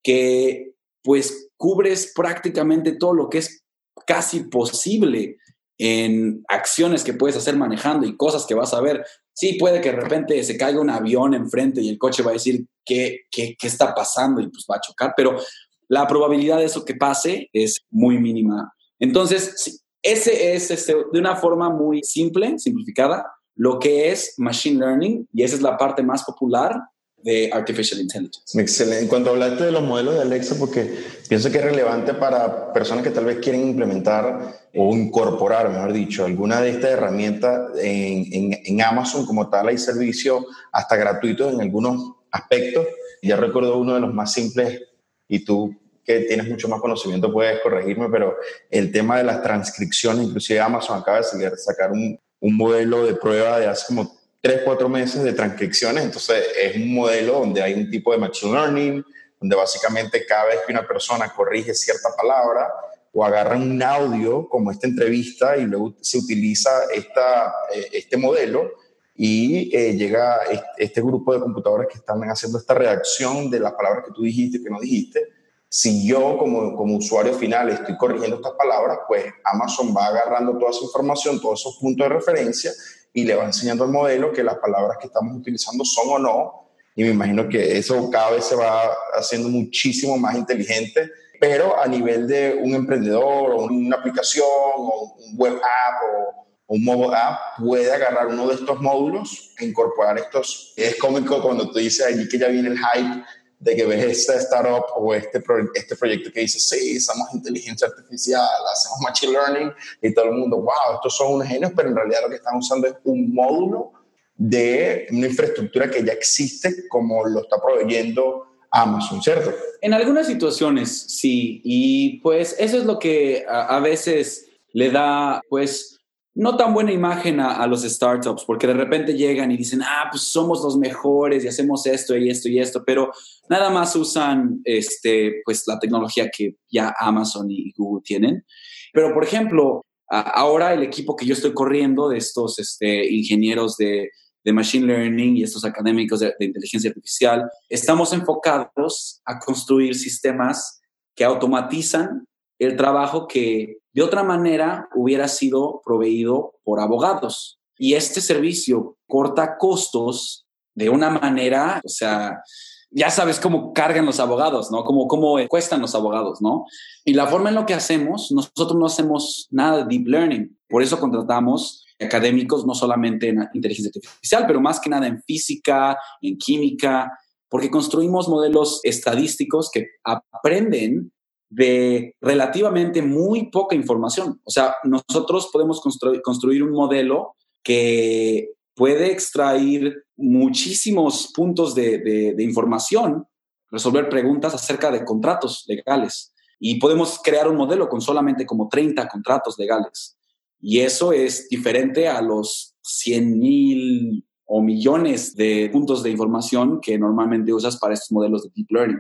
[0.04, 3.63] que pues cubres prácticamente todo lo que es
[4.06, 5.38] casi posible
[5.78, 9.06] en acciones que puedes hacer manejando y cosas que vas a ver
[9.40, 12.34] Sí, puede que de repente se caiga un avión enfrente y el coche va a
[12.34, 15.40] decir qué, qué, qué está pasando y pues va a chocar, pero
[15.88, 18.74] la probabilidad de eso que pase es muy mínima.
[18.98, 25.28] Entonces, ese es este, de una forma muy simple, simplificada, lo que es Machine Learning
[25.34, 26.80] y esa es la parte más popular
[27.24, 28.60] de Artificial Intelligence.
[28.60, 29.08] Excelente.
[29.08, 33.10] Cuando hablaste de los modelos de Alexa, porque pienso que es relevante para personas que
[33.10, 39.26] tal vez quieren implementar o incorporar, mejor dicho, alguna de estas herramientas en, en, Amazon
[39.26, 42.86] como tal, hay servicios hasta gratuitos en algunos aspectos.
[43.24, 44.84] Ya recuerdo uno de los más simples
[45.28, 48.38] y tú que tienes mucho más conocimiento puedes corregirme, pero
[48.70, 53.60] el tema de las transcripciones, inclusive Amazon acaba de sacar un, un modelo de prueba
[53.60, 56.04] de hace como tres, cuatro meses de transcripciones.
[56.04, 59.06] Entonces, es un modelo donde hay un tipo de machine learning,
[59.39, 62.67] donde básicamente cada vez que una persona corrige cierta palabra
[63.13, 68.71] o agarra un audio como esta entrevista y luego se utiliza esta, eh, este modelo
[69.15, 70.41] y eh, llega
[70.78, 74.60] este grupo de computadores que están haciendo esta redacción de las palabras que tú dijiste
[74.60, 75.28] y que no dijiste.
[75.69, 80.71] Si yo como, como usuario final estoy corrigiendo estas palabras, pues Amazon va agarrando toda
[80.71, 82.71] esa información, todos esos puntos de referencia
[83.13, 86.69] y le va enseñando al modelo que las palabras que estamos utilizando son o no.
[86.95, 91.88] Y me imagino que eso cada vez se va haciendo muchísimo más inteligente, pero a
[91.88, 97.60] nivel de un emprendedor o una aplicación o un web app o un mobile app
[97.60, 100.73] puede agarrar uno de estos módulos e incorporar estos.
[100.75, 103.23] Es cómico cuando tú dices allí que ya viene el hype
[103.60, 105.43] de que ves esta startup o este,
[105.74, 110.58] este proyecto que dice, sí, somos inteligencia artificial, hacemos machine learning, y todo el mundo,
[110.58, 113.93] wow, estos son unos genios, pero en realidad lo que están usando es un módulo
[114.36, 119.54] de una infraestructura que ya existe como lo está proveyendo Amazon, ¿cierto?
[119.82, 125.41] En algunas situaciones, sí, y pues eso es lo que a, a veces le da,
[125.50, 125.96] pues,
[126.38, 130.21] no tan buena imagen a, los startups, porque de repente llegan y dicen, ah, pues
[130.21, 133.12] somos los mejores y hacemos esto y esto y esto, pero
[133.50, 138.45] nada más usan este, pues, la tecnología que ya Amazon y Google tienen.
[138.93, 144.10] Pero, por ejemplo, ahora el equipo que yo estoy corriendo de estos este, ingenieros de,
[144.45, 150.80] Machine Learning y estos académicos de inteligencia artificial, estamos enfocados a construir sistemas
[151.13, 152.27] que automatizan
[152.60, 157.60] el trabajo que de otra manera hubiera sido proveído por abogados.
[157.78, 162.41] Y este servicio corta costos de una manera, o sea,
[162.89, 164.84] ya sabes cómo cargan los abogados, ¿no?
[164.84, 166.65] Cómo, cómo cuestan los abogados, ¿no?
[167.04, 170.58] Y la forma en lo que hacemos, nosotros no hacemos nada de deep learning.
[170.67, 175.98] Por eso contratamos académicos no solamente en inteligencia artificial, pero más que nada en física,
[176.22, 177.12] en química,
[177.50, 181.12] porque construimos modelos estadísticos que aprenden
[181.49, 184.41] de relativamente muy poca información.
[184.43, 185.81] O sea, nosotros podemos
[186.23, 193.25] construir un modelo que puede extraer muchísimos puntos de, información,
[193.71, 196.33] resolver preguntas acerca de contratos legales.
[196.60, 200.17] Y podemos crear un modelo con solamente como 30 contratos legales.
[200.60, 206.97] Y eso es diferente a los 100 mil o millones de puntos de información que
[206.97, 208.99] normalmente usas para estos modelos de deep learning.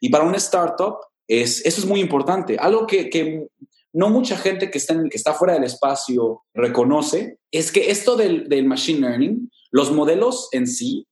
[0.00, 0.96] Y para una startup,
[1.28, 2.56] es, eso es muy importante.
[2.58, 3.48] Algo que,
[3.92, 8.66] no mucha gente que está, que está fuera del espacio reconoce es que esto del,
[8.66, 11.06] machine learning, los modelos en sí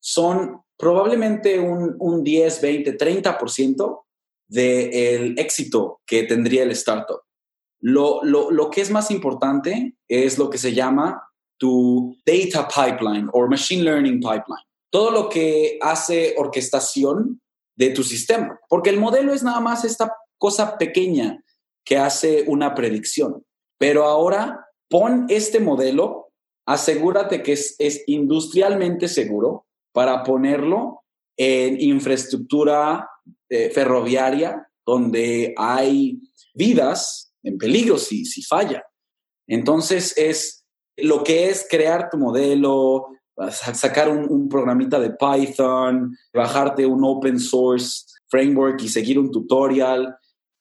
[0.00, 4.02] son probablemente un, un 10, 20, 30%
[4.48, 7.20] del éxito que tendría el startup.
[7.80, 11.22] Lo, lo, lo, que es más importante es lo que se llama
[11.58, 14.64] tu data pipeline o machine learning pipeline.
[14.90, 17.40] Todo lo que hace orquestación
[17.78, 21.42] de tu sistema, porque el modelo es nada más esta cosa pequeña
[21.84, 23.44] que hace una predicción.
[23.78, 26.32] Pero ahora pon este modelo,
[26.66, 27.76] asegúrate que es,
[28.08, 31.04] industrialmente seguro para ponerlo
[31.36, 33.08] en infraestructura
[33.48, 36.18] eh, ferroviaria donde hay
[36.54, 38.82] vidas en peligro si, si falla.
[39.46, 43.06] Entonces es lo que es crear tu modelo,
[43.50, 50.16] sacar un, programita de Python, bajarte un open source framework y seguir un tutorial.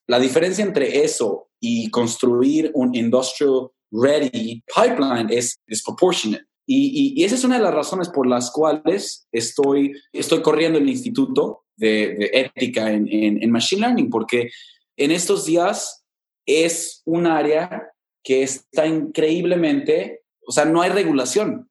[0.08, 6.46] La diferencia entre eso y construir un industrial ready pipeline es disproportionate.
[6.70, 11.64] Y, esa es una de las razones por las cuales estoy, estoy corriendo el instituto
[11.78, 14.50] de, ética en, en, Machine Learning, porque
[14.98, 16.04] en estos días
[16.46, 17.90] es un área
[18.22, 21.70] que está increíblemente, o sea, no hay regulación.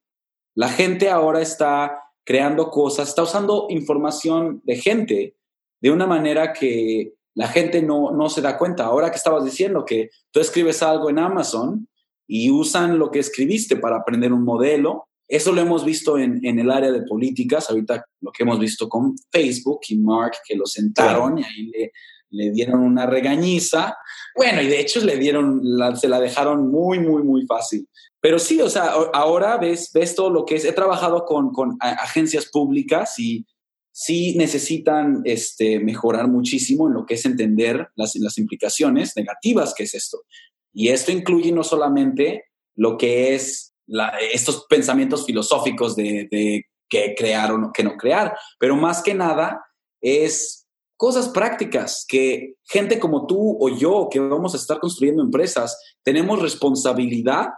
[0.57, 5.35] La gente ahora está creando cosas, está usando información de gente
[5.79, 8.85] de una manera que la gente no, no se da cuenta.
[8.85, 11.87] Ahora que estabas diciendo que tú escribes algo en Amazon
[12.25, 16.57] y usan lo que escribiste para aprender un modelo Eso lo hemos visto en, en,
[16.57, 20.65] el área de políticas, ahorita lo que hemos visto con Facebook y Mark, que lo
[20.65, 21.71] sentaron y ahí
[22.31, 23.95] le, dieron una regañiza.
[24.35, 25.61] Bueno, y de hecho le dieron,
[25.95, 27.87] se la dejaron muy, muy, muy fácil.
[28.27, 30.65] Pero sí, o sea, ahora ves, ves todo lo que es.
[30.65, 33.45] He trabajado con, con agencias públicas y
[33.89, 39.83] sí necesitan este, mejorar muchísimo en lo que es entender las, las implicaciones negativas que
[39.83, 40.23] es esto.
[40.73, 42.43] Y esto incluye no solamente
[42.75, 43.73] lo que es
[44.33, 49.13] estos pensamientos filosóficos de, de que crear o no, que no crear, pero más que
[49.13, 49.63] nada
[50.01, 55.79] es cosas prácticas que gente como tú o yo que vamos a estar construyendo empresas
[56.03, 57.51] tenemos responsabilidad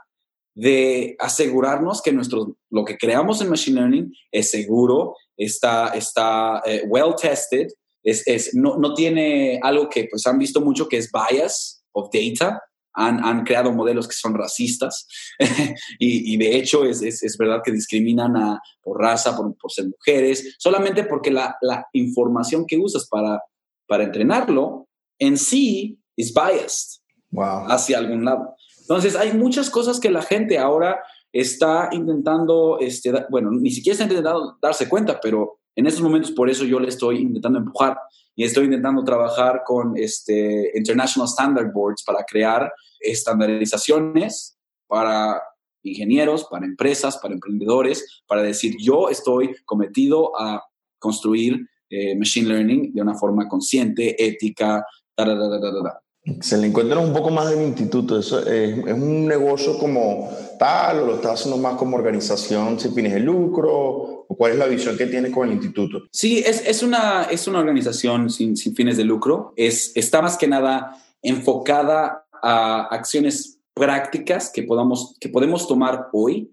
[0.60, 6.84] de asegurarnos que nuestro, lo que creamos en Machine Learning es seguro, está, está eh,
[6.86, 7.68] well tested,
[8.04, 12.10] es, es, no, no, tiene algo que pues han visto mucho que es bias of
[12.12, 12.62] data,
[12.94, 15.08] han, han creado modelos que son racistas
[15.98, 19.72] y, y, de hecho es, es, es, verdad que discriminan a, por raza, por, por
[19.72, 23.42] ser mujeres, solamente porque la, la, información que usas para,
[23.88, 27.00] para entrenarlo en sí es biased
[27.32, 27.66] wow.
[27.70, 28.58] hacia algún lado.
[28.90, 31.00] Entonces hay muchas cosas que la gente ahora
[31.32, 36.50] está intentando, este, bueno, ni siquiera está intentando darse cuenta, pero en estos momentos por
[36.50, 38.00] eso yo le estoy intentando empujar
[38.36, 45.40] y estoy intentando trabajar con este International Standard Boards para crear estandarizaciones para
[45.84, 50.64] ingenieros, para empresas, para emprendedores, para decir yo estoy cometido a
[50.98, 54.84] construir eh, machine learning de una forma consciente, ética,
[55.16, 56.02] da, da, da,
[56.42, 58.20] se le encuentra un poco más del instituto.
[58.20, 63.14] ¿Eso es, un negocio como tal o lo está haciendo más como organización sin fines
[63.14, 64.26] de lucro?
[64.28, 66.04] ¿O cuál es la visión que tiene con el instituto?
[66.12, 69.54] Sí, es, es, una, es una organización sin, sin fines de lucro.
[69.56, 76.52] Es, está más que nada enfocada a acciones prácticas que, podamos, que podemos tomar hoy.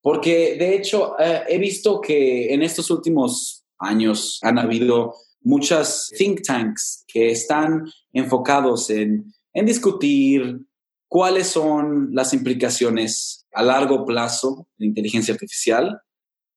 [0.00, 6.42] Porque de hecho eh, he visto que en estos últimos años han habido muchas think
[6.42, 10.60] tanks que están enfocados en, en discutir
[11.08, 16.00] cuáles son las implicaciones a largo plazo de inteligencia artificial,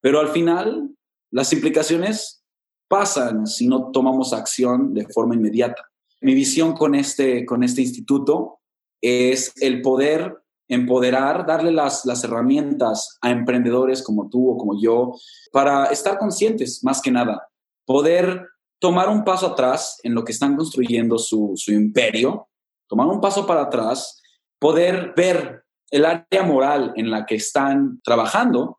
[0.01, 0.95] pero al final
[1.31, 2.43] las implicaciones
[2.87, 5.83] pasan si no tomamos acción de forma inmediata.
[6.21, 8.59] Mi visión con este, con este instituto
[9.01, 15.13] es el poder empoderar, darle las, las herramientas a emprendedores como tú o como yo
[15.51, 17.47] para estar conscientes, más que nada,
[17.85, 18.47] poder
[18.85, 22.49] tomar un paso atrás en lo que están construyendo su, su imperio,
[22.87, 24.21] tomar un paso para atrás,
[24.59, 28.77] poder ver el área moral en la que están trabajando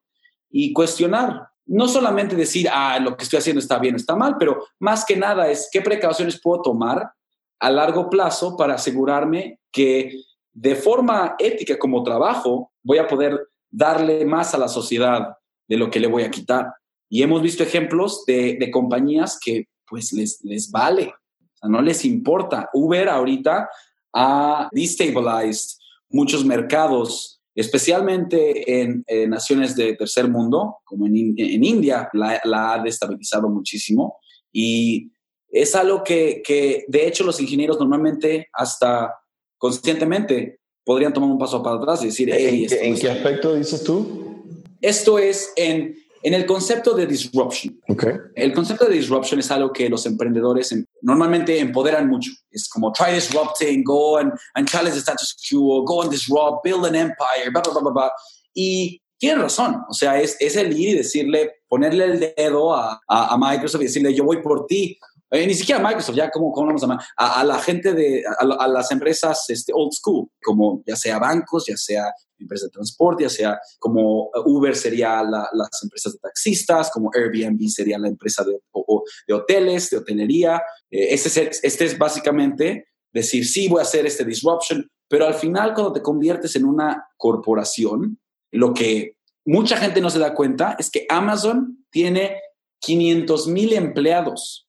[0.49, 1.49] y cuestionar.
[1.67, 5.05] No solamente decir, ah, lo que estoy haciendo está bien o está mal, pero más
[5.05, 7.11] que nada es qué precauciones puedo tomar
[7.59, 10.13] a largo plazo para asegurarme que
[10.53, 15.35] de forma ética como trabajo voy a poder darle más a la sociedad
[15.67, 16.75] de lo que le voy a quitar.
[17.11, 21.83] Y hemos visto ejemplos de, de compañías que pues les, les vale, o sea, no
[21.83, 22.71] les importa.
[22.73, 23.69] Uber ahorita
[24.15, 25.79] ha destabilized
[26.11, 32.83] muchos mercados, especialmente en, naciones de tercer mundo, como en, en India, la, la, ha
[32.83, 34.19] destabilizado muchísimo.
[34.53, 35.13] Y
[35.49, 39.15] es algo que, que, de hecho, los ingenieros normalmente, hasta
[39.59, 43.83] conscientemente, podrían tomar un paso para atrás y decir, hey, ¿En, ¿en qué aspecto dices
[43.83, 44.45] tú?
[44.81, 47.81] Esto es en en el concepto de disruption.
[47.89, 48.15] Okay.
[48.35, 52.31] El concepto de disruption es algo que los emprendedores em, normalmente empoderan mucho.
[52.51, 56.85] Es como try disrupting, go and, and challenge the status quo, go and disrupt, build
[56.87, 58.11] an empire, blah, blah, blah, blah, blah.
[58.55, 59.83] Y tienen razón.
[59.89, 63.83] O sea, es, es el ir y decirle, ponerle el dedo a, a, a Microsoft
[63.83, 64.99] y decirle, yo voy por ti.
[65.31, 66.99] Eh, ni siquiera Microsoft, ya como, ¿cómo vamos a?
[67.17, 71.19] A, a, la gente de, a, a, las empresas este, old school, como ya sea
[71.19, 76.19] bancos, ya sea empresas de transporte, ya sea como Uber sería la, las empresas de
[76.21, 80.63] taxistas, como Airbnb sería la empresa de, o, de hoteles, de hotelería.
[80.91, 85.35] Eh, este, es, este es básicamente decir, sí, voy a hacer este disruption, pero al
[85.35, 88.21] final cuando te conviertes en una corporación,
[88.53, 92.41] lo que mucha gente no se da cuenta es que Amazon tiene
[92.81, 94.69] 500 mil empleados.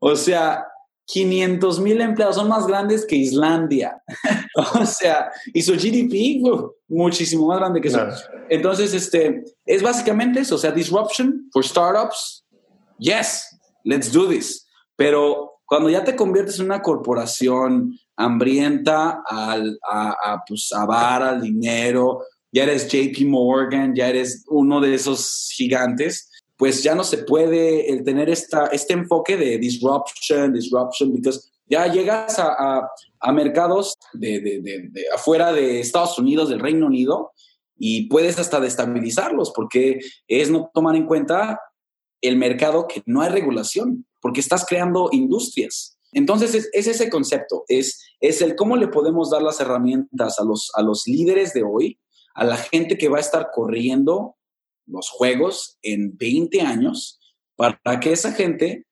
[0.00, 0.64] O sea,
[1.06, 4.00] 500 mil empleados, son más grandes que Islandia.
[4.80, 6.40] o sea, y su GDP,
[6.88, 8.06] muchísimo más grande que eso.
[8.48, 12.44] Entonces, este, es básicamente eso, o sea, disruption for startups,
[12.98, 13.44] yes,
[13.84, 14.66] let's do this.
[14.96, 21.22] Pero cuando ya te conviertes en una corporación hambrienta al, a, a, pues, a bar,
[21.22, 22.22] al dinero,
[22.52, 26.29] ya eres JP Morgan, ya eres uno de esos gigantes,
[26.60, 31.90] pues ya no se puede el tener esta, este enfoque de disruption, disruption, because ya
[31.90, 32.86] llegas a,
[33.18, 37.32] a, mercados de, de, de, afuera de Estados Unidos, del Reino Unido,
[37.78, 41.58] y puedes hasta destabilizarlos porque es no tomar en cuenta
[42.20, 45.96] el mercado que no hay regulación, porque estás creando industrias.
[46.12, 50.70] Entonces es, ese concepto, es, es el cómo le podemos dar las herramientas a los,
[50.74, 51.98] a los líderes de hoy,
[52.34, 54.36] a la gente que va a estar corriendo
[54.90, 57.20] los juegos en 20 años,
[57.56, 58.86] para que esa gente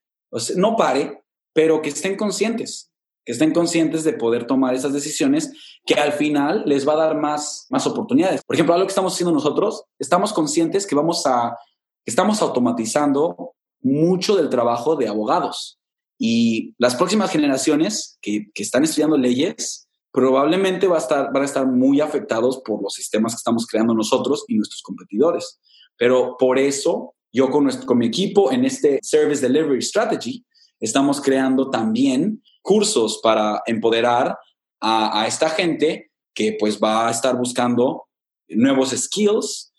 [0.57, 1.23] no pare,
[1.53, 2.91] pero que estén conscientes,
[3.25, 5.53] que estén conscientes de poder tomar esas decisiones
[5.85, 8.43] que al final les va a dar más, más oportunidades.
[8.47, 11.57] Por ejemplo, algo que estamos haciendo nosotros, estamos conscientes que vamos a,
[12.05, 15.79] estamos automatizando mucho del trabajo de abogados
[16.19, 21.47] y las próximas generaciones que, que están estudiando leyes probablemente va a estar, van a
[21.47, 25.61] estar muy afectados por los sistemas que estamos creando nosotros y nuestros competidores.
[25.99, 30.45] Pero por eso yo con, nuestro, con mi equipo en este Service Delivery Strategy
[30.81, 34.39] estamos creando también cursos para empoderar
[34.81, 38.07] a, esta gente que pues va a estar buscando
[38.49, 39.73] nuevos skills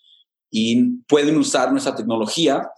[0.50, 2.70] y pueden usar nuestra tecnología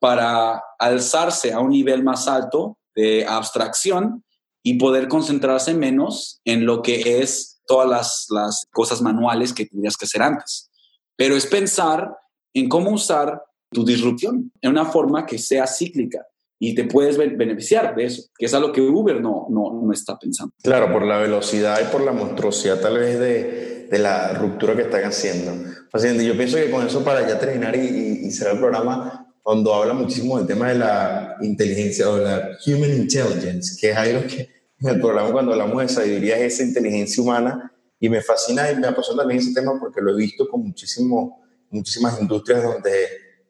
[0.00, 4.24] para alzarse a un nivel más alto de abstracción
[4.62, 9.96] y poder concentrarse menos en lo que es todas las, las cosas manuales que tendrías
[9.96, 10.70] que hacer antes.
[11.16, 12.10] Pero es pensar
[12.54, 16.26] en cómo usar tu disrupción en una forma que sea cíclica
[16.58, 20.18] y te puedes beneficiar de eso, que es algo que Uber no, no, no está
[20.18, 20.52] pensando.
[20.62, 24.82] Claro, por la velocidad y por la monstruosidad tal vez de, de la ruptura que
[24.82, 25.52] están haciendo.
[25.52, 29.94] yo pienso que con eso para ya terminar y, y, cerrar el programa, cuando habla
[29.94, 34.48] muchísimo del tema de la inteligencia o la human intelligence, que es algo que
[34.80, 38.76] en el programa cuando hablamos de sabiduría es esa inteligencia humana y me fascina y
[38.76, 41.40] me apasiona también ese tema porque lo he visto con muchísimo,
[41.70, 43.06] muchísimas industrias donde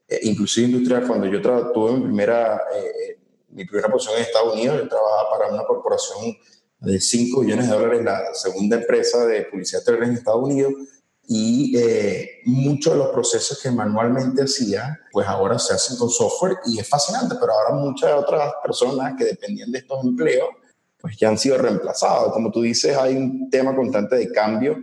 [0.08, 1.42] eh, inclusive industria, cuando yo
[1.72, 3.18] tuve mi primera, eh, eh,
[3.50, 6.34] mi primera posición en Estados Unidos, yo trabajaba para una corporación
[6.80, 10.72] de 5 billones de dólares, la segunda empresa de publicidad en Estados Unidos,
[11.30, 11.76] y
[12.46, 16.88] muchos de los procesos que manualmente hacía, pues ahora se hacen con software y es
[16.88, 20.48] fascinante, pero ahora muchas otras personas que dependían de estos empleos,
[20.98, 22.32] pues ya han sido reemplazados.
[22.32, 24.82] Como tú dices, hay un tema constante de cambio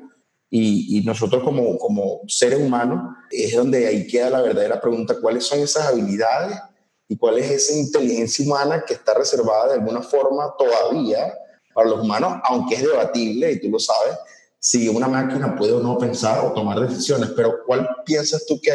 [0.58, 5.60] y, nosotros como, como seres humanos es donde ahí queda la verdadera pregunta, ¿cuáles son
[5.60, 6.58] esas habilidades
[7.10, 11.34] y cuál es esa inteligencia humana que está reservada de alguna forma todavía
[11.74, 14.16] para los humanos, aunque es debatible y tú lo sabes,
[14.58, 18.72] si una máquina puede o no pensar o tomar decisiones, pero ¿cuál piensas tú que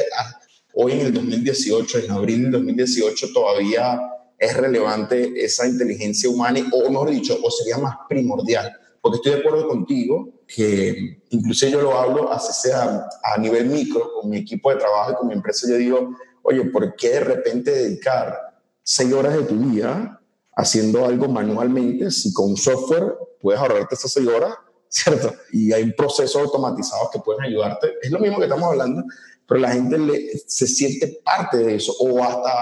[0.74, 3.98] hoy en el 2018, en abril del 2018, todavía
[4.38, 8.70] es relevante esa inteligencia humana, o mejor dicho, o sería más primordial?
[9.00, 14.12] Porque estoy de acuerdo contigo que incluso yo lo hablo, así sea a nivel micro,
[14.20, 17.20] con mi equipo de trabajo y con mi empresa, yo digo, oye, ¿por qué de
[17.20, 18.36] repente dedicar
[18.82, 20.20] seis horas de tu día
[20.56, 24.54] haciendo algo manualmente si con un software puedes ahorrarte esas seis horas,
[24.88, 25.32] ¿cierto?
[25.52, 27.94] Y hay procesos automatizados que pueden ayudarte.
[28.02, 29.04] Es lo mismo que estamos hablando,
[29.46, 31.94] pero la gente le, se siente parte de eso.
[32.00, 32.52] O hasta,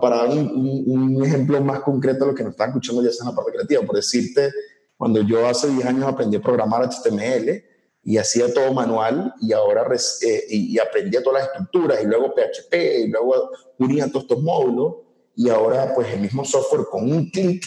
[0.00, 3.24] para dar un, un, ejemplo más concreto de lo que nos están escuchando ya sea
[3.24, 4.50] en la parte creativa, por decirte,
[4.98, 7.62] cuando yo hace 10 años aprendí a programar HTML
[8.02, 9.86] y hacía todo manual y ahora
[10.22, 12.74] eh, y, aprendía todas las estructuras y luego PHP
[13.04, 14.94] y luego unía todos estos módulos
[15.36, 17.64] y ahora pues el mismo software con un clic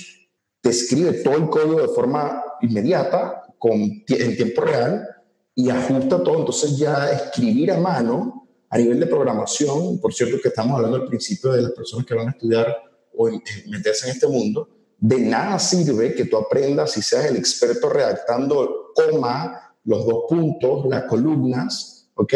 [0.59, 5.07] te escribe todo el código de forma inmediata con, en tiempo real
[5.55, 6.39] y ajusta todo.
[6.39, 11.07] Entonces ya escribir a mano a nivel de programación, por cierto que estamos hablando al
[11.07, 12.75] principio de las personas que van a estudiar
[13.15, 13.29] o
[13.67, 14.67] meterse en este mundo,
[15.01, 20.85] de nada sirve que tú aprendas y seas el experto redactando coma, los dos puntos,
[20.87, 22.33] las columnas, ¿ok?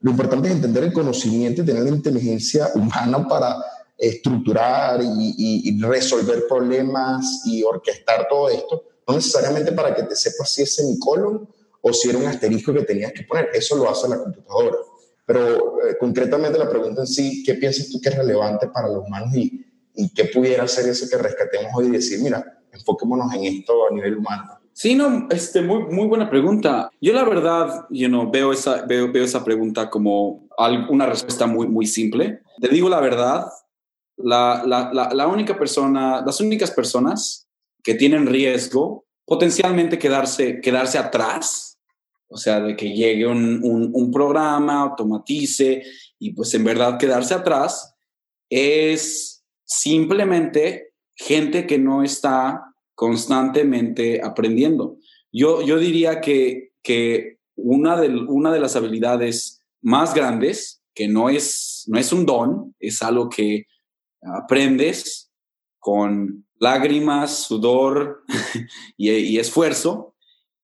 [0.00, 3.56] Lo importante es entender el conocimiento y tener la inteligencia humana para
[3.98, 10.62] estructurar y, resolver problemas y orquestar todo esto, no necesariamente para que te sepas si
[10.62, 11.46] es semicolon
[11.82, 14.76] o si era un asterisco que tenías que poner, eso lo hace la computadora.
[15.26, 19.04] Pero eh, concretamente la pregunta en sí, ¿qué piensas tú que es relevante para los
[19.04, 19.65] humanos y,
[19.96, 23.94] y qué pudiera ser eso que rescatemos hoy y decir, mira, enfoquémonos en esto a
[23.94, 24.58] nivel humano.
[24.72, 26.90] Sí, no, este, muy, muy buena pregunta.
[27.00, 30.46] Yo la verdad, you know, veo, esa, veo, veo esa pregunta como
[30.90, 32.42] una respuesta muy, muy simple.
[32.60, 33.46] Te digo la verdad,
[34.18, 37.48] la, la, la, única persona, las únicas personas
[37.82, 41.78] que tienen riesgo potencialmente quedarse, quedarse atrás,
[42.28, 45.84] o sea, de que llegue un, un, un programa, automatice
[46.18, 47.94] y pues en verdad quedarse atrás,
[48.50, 49.35] es
[49.66, 54.96] simplemente gente que no está constantemente aprendiendo.
[55.32, 61.28] Yo, yo diría que, que una, de, una de las habilidades más grandes, que no
[61.28, 63.66] es, no es un don, es algo que
[64.22, 65.30] aprendes
[65.78, 68.24] con lágrimas, sudor
[68.96, 70.14] y, esfuerzo,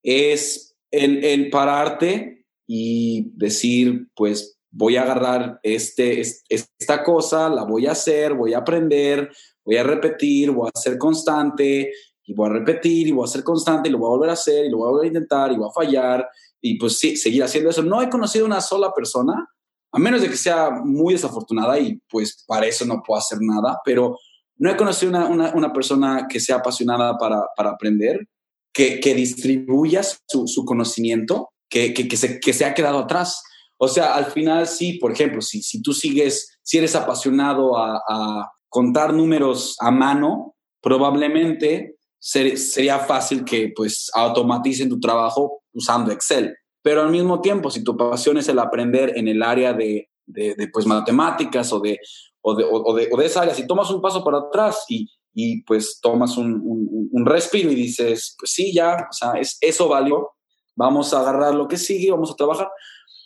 [0.02, 7.86] es el, el pararte y decir, pues voy a agarrar este, esta cosa, la voy
[7.86, 9.30] a hacer, voy a aprender,
[9.64, 11.92] voy a repetir, voy a ser constante
[12.24, 14.34] y voy a repetir y voy a ser constante y lo voy a volver a
[14.34, 16.26] hacer y lo voy a volver a intentar y voy a fallar
[16.60, 17.82] y pues sí, seguir haciendo eso.
[17.82, 19.46] No he conocido una sola persona,
[19.92, 23.78] a menos de que sea muy desafortunada y pues para eso no puedo hacer nada,
[23.84, 24.16] pero
[24.56, 28.28] no he conocido una, una, persona que sea apasionada para, para aprender,
[28.72, 33.42] que, que distribuya su, su conocimiento, que, que, que, se, que se ha quedado atrás.
[33.84, 38.00] O sea, al final sí, por ejemplo, si, si tú sigues, si eres apasionado a,
[38.08, 46.54] a contar números a mano, probablemente sería fácil que pues automaticen tu trabajo usando Excel.
[46.80, 50.54] Pero al mismo tiempo, si tu pasión es el aprender en el área de, de,
[50.72, 51.98] pues matemáticas o de,
[52.40, 55.10] o de, o, de, o de, esa área, si tomas un paso para atrás y,
[55.34, 59.58] y pues tomas un, un, un, respiro y dices, pues sí, ya, o sea, es,
[59.60, 60.30] eso valió,
[60.76, 62.68] vamos a agarrar lo que sigue, vamos a trabajar.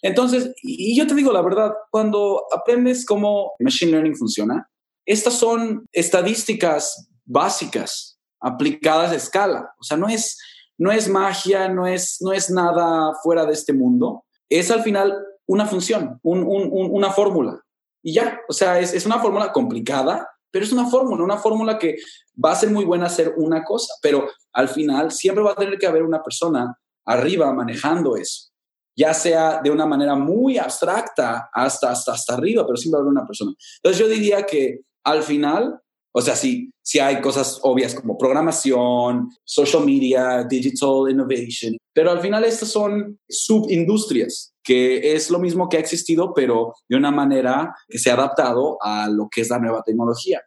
[0.02, 4.68] Entonces, y yo te digo la verdad, cuando aprendes cómo Machine Learning funciona,
[5.04, 9.74] estas son estadísticas básicas aplicadas a escala.
[9.80, 10.38] O sea, no es,
[10.78, 14.24] no es magia, no es, no es nada fuera de este mundo.
[14.48, 15.16] Es al final
[15.46, 17.60] una función, una fórmula.
[18.02, 21.78] Y ya, o sea, es, es una fórmula complicada, pero es una fórmula, una fórmula
[21.78, 21.96] que
[22.42, 25.78] va a ser muy buena hacer una cosa, pero al final siempre va a tener
[25.78, 28.50] que haber una persona arriba manejando eso,
[28.96, 33.12] ya sea de una manera muy abstracta hasta, hasta, hasta arriba, pero siempre a haber
[33.12, 33.52] una persona.
[33.82, 35.80] Entonces yo diría que al final
[36.18, 42.22] o sea, sí, sí hay cosas obvias como programación, social media, digital innovation, pero al
[42.22, 47.74] final estas son subindustrias, que es lo mismo que ha existido, pero de una manera
[47.86, 50.40] que se ha adaptado a lo que es la nueva tecnología.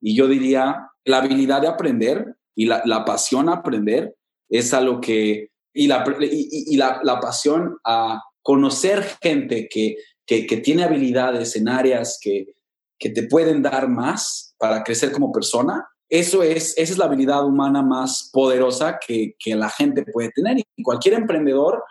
[0.00, 4.16] Y yo diría, la habilidad de aprender y la, la pasión a aprender
[4.48, 9.96] es algo que, y la, y, la, la, pasión a conocer gente que,
[10.26, 12.54] que, que tiene habilidades en áreas que,
[12.98, 17.44] que te pueden dar más para crecer como persona, eso es, esa es la habilidad
[17.44, 20.58] humana más poderosa que, que la gente puede tener.
[20.58, 21.82] Y cualquier emprendedor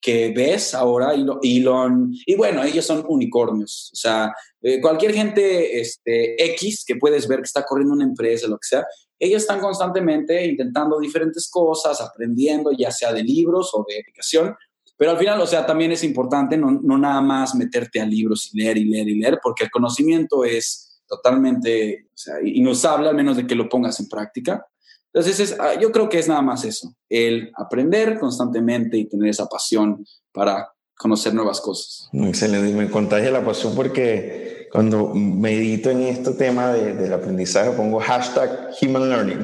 [0.00, 3.90] que ves ahora, Elon, y bueno, ellos son unicornios.
[3.92, 8.48] O sea, eh, cualquier gente este, X que puedes ver que está corriendo una empresa,
[8.48, 8.84] lo que sea,
[9.24, 14.56] ellos están constantemente intentando diferentes cosas, aprendiendo, ya sea de libros o de educación.
[14.96, 18.50] Pero al final, o sea, también es importante no, no nada más meterte a libros
[18.52, 23.14] y leer y leer y leer, porque el conocimiento es totalmente o sea, inusable, al
[23.14, 24.66] menos de que lo pongas en práctica.
[25.12, 29.28] Entonces, es, ah, yo creo que es nada más eso, el aprender constantemente y tener
[29.28, 32.08] esa pasión para conocer nuevas cosas.
[32.12, 38.00] Excelente, me contagia la pasión porque cuando medito en este tema de, del aprendizaje pongo
[38.00, 39.42] hashtag human learning.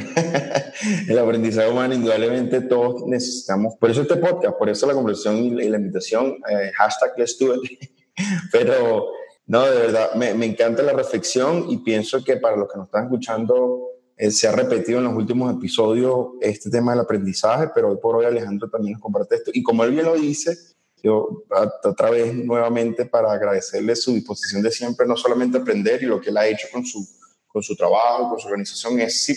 [1.08, 5.68] el aprendizaje humano, indudablemente todos necesitamos, por eso este podcast, por eso la conversación y
[5.68, 7.78] la, invitación, eh, hashtag let's do it.
[8.52, 9.08] Pero
[9.46, 12.86] no, de verdad, me, me, encanta la reflexión y pienso que para los que nos
[12.86, 13.82] están escuchando
[14.16, 18.16] eh, se ha repetido en los últimos episodios este tema del aprendizaje, pero hoy por
[18.16, 19.50] hoy Alejandro también nos comparte esto.
[19.52, 20.56] Y como él bien lo dice,
[21.02, 21.44] yo
[21.84, 26.30] otra vez nuevamente para agradecerle su disposición de siempre, no solamente aprender y lo que
[26.30, 27.06] él ha hecho con su,
[27.46, 29.36] con su trabajo, con su organización, es sí,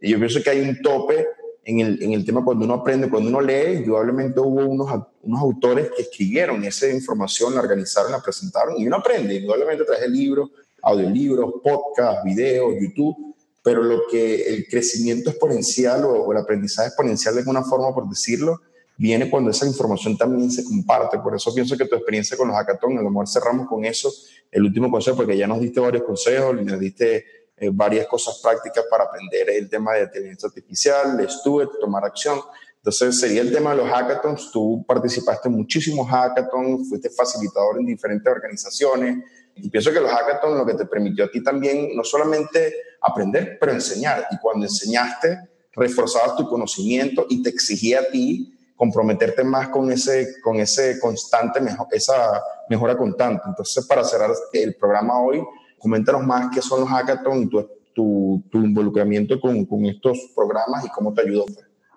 [0.00, 1.26] yo pienso que hay un tope
[1.64, 4.88] en el, en el, tema cuando uno aprende, cuando uno lee, indudablemente hubo unos,
[5.22, 9.86] unos autores que escribieron esa información, la organizaron, la presentaron y uno aprende, indudablemente a
[9.86, 10.50] través de libros,
[10.82, 17.34] audiolibros, podcasts, videos, YouTube, pero lo que el crecimiento exponencial o, o el aprendizaje exponencial
[17.34, 18.60] de alguna forma, por decirlo,
[18.98, 21.20] viene cuando esa información también se comparte.
[21.20, 24.12] Por eso pienso que tu experiencia con los hackathons, a lo mejor cerramos con eso,
[24.50, 27.24] el último consejo, porque ya nos diste varios consejos, nos diste
[27.56, 32.40] eh, varias cosas prácticas para aprender el tema de inteligencia artificial, estuve, tomar acción.
[32.76, 34.50] Entonces sería el tema de los hackathons.
[34.50, 39.18] Tú participaste en muchísimos hackathons, fuiste facilitador en diferentes organizaciones.
[39.54, 43.58] Y pienso que los hackathons lo que te permitió a ti también no solamente aprender,
[43.60, 44.26] pero enseñar.
[44.32, 45.38] Y cuando enseñaste,
[45.72, 51.60] reforzabas tu conocimiento y te exigía a ti comprometerte más con ese, con ese constante,
[51.90, 53.42] esa mejora constante.
[53.46, 55.42] Entonces, para cerrar el programa hoy,
[55.78, 57.48] Coméntanos más qué son los hackathons
[57.94, 61.46] tu, tu, involucramiento con, con, estos programas y cómo te ayudó.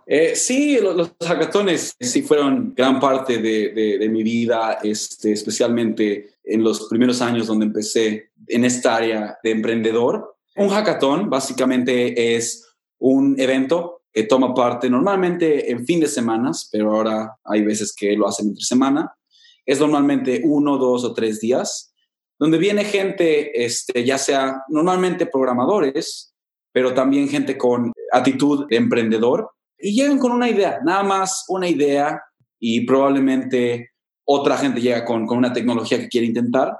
[0.05, 5.31] Eh, sí, los, los, hackathons sí fueron gran parte de, de, de, mi vida, este,
[5.31, 10.35] especialmente en los primeros años donde empecé en esta área de emprendedor.
[10.55, 12.67] Un hackathon básicamente es
[12.97, 18.15] un evento que toma parte normalmente en fin de semanas, pero ahora hay veces que
[18.15, 19.13] lo hacen entre semana.
[19.65, 21.91] Es normalmente uno, dos o tres días
[22.41, 26.33] donde viene gente, este, ya sea normalmente programadores,
[26.71, 31.69] pero también gente con actitud de emprendedor, y llegan con una idea, nada más una
[31.69, 32.19] idea,
[32.59, 33.91] y probablemente
[34.25, 36.75] otra gente llega con, con una tecnología que quiere intentar.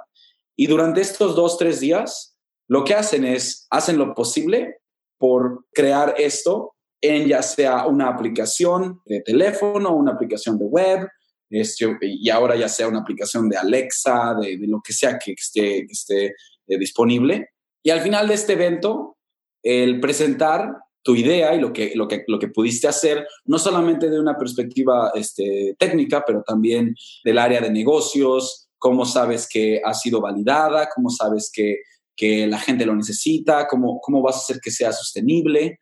[0.56, 4.78] Y durante estos dos, tres días, lo que hacen es, hacen lo posible
[5.16, 11.08] por crear esto en ya sea una aplicación de teléfono, una aplicación de web,
[11.50, 15.80] este, y ahora ya sea una aplicación de Alexa, de, lo que sea que esté,
[15.80, 17.50] esté eh, disponible.
[17.82, 19.18] Y al final de este evento,
[19.62, 24.08] el presentar tu idea y lo que, lo que, lo que pudiste hacer, no solamente
[24.08, 26.94] de una perspectiva este, técnica, pero también
[27.24, 31.80] del área de negocios, cómo sabes que ha sido validada, cómo sabes que,
[32.16, 35.78] que la gente lo necesita, cómo, cómo vas a hacer que sea sostenible.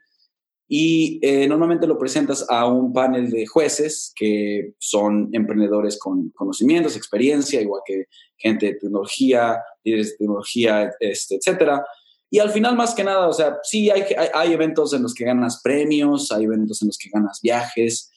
[0.72, 6.94] Y eh, normalmente lo presentas a un panel de jueces que son emprendedores con conocimientos,
[6.96, 8.04] experiencia, igual que
[8.36, 11.84] gente de tecnología, líderes de tecnología, este, etcétera.
[12.30, 15.24] Y al final, más que nada, o sea, sí hay, hay, eventos en los que
[15.24, 18.08] ganas premios, hay eventos en los que ganas viajes,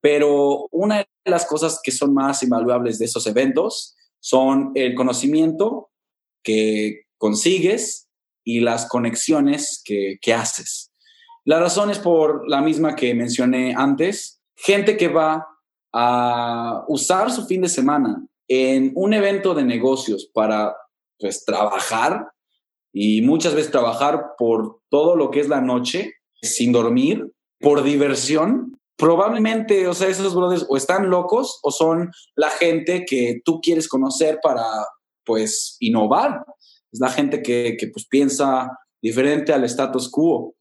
[0.00, 5.90] pero una de las cosas que son más invaluables de esos eventos son el conocimiento
[6.44, 8.06] que consigues
[8.44, 10.92] y las conexiones que, que haces.
[11.46, 15.46] La razón es por la misma que mencioné antes, gente que va
[15.92, 20.74] a usar su fin de semana en un evento de negocios para
[21.20, 22.32] pues trabajar
[22.92, 28.76] y muchas veces trabajar por todo lo que es la noche sin dormir, por diversión,
[28.96, 33.86] probablemente, o sea, esos brothers o están locos o son la gente que tú quieres
[33.86, 34.64] conocer para,
[35.24, 36.44] pues, innovar.
[36.90, 38.68] Es la gente que, que pues, piensa
[39.00, 40.56] diferente al status quo.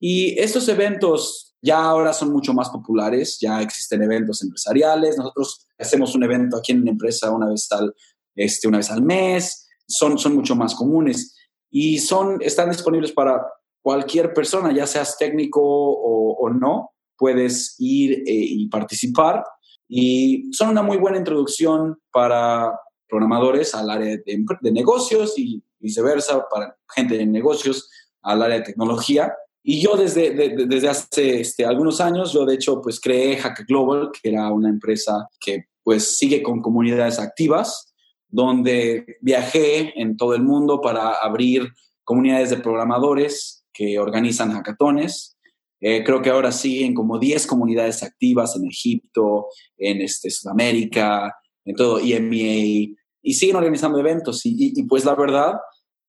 [0.00, 6.14] Y estos eventos ya ahora son mucho más populares, ya existen eventos empresariales, nosotros hacemos
[6.14, 7.94] un evento aquí en una empresa una vez al,
[8.34, 11.36] este, una vez al mes, son, son mucho más comunes
[11.70, 13.42] y son, están disponibles para
[13.82, 19.44] cualquier persona, ya seas técnico o, no, puedes ir eh, y participar.
[19.88, 22.72] Y son una muy buena introducción para
[23.08, 24.22] programadores al área de,
[24.60, 27.90] de, negocios y viceversa, para gente de negocios
[28.22, 29.32] al área de tecnología.
[29.62, 30.30] Y yo desde,
[30.66, 34.70] desde hace este, algunos años, yo de hecho pues creé Hack Global, que era una
[34.70, 37.90] empresa que pues sigue con comunidades activas
[38.30, 41.68] donde viajé en todo el mundo para abrir
[42.04, 45.36] comunidades de programadores que organizan hackatones.
[45.80, 51.34] Eh, creo que ahora siguen como 10 comunidades activas en Egipto, en este, Sudamérica,
[51.64, 54.42] en todo EMEA, y siguen organizando eventos.
[54.44, 55.54] Y, pues la verdad,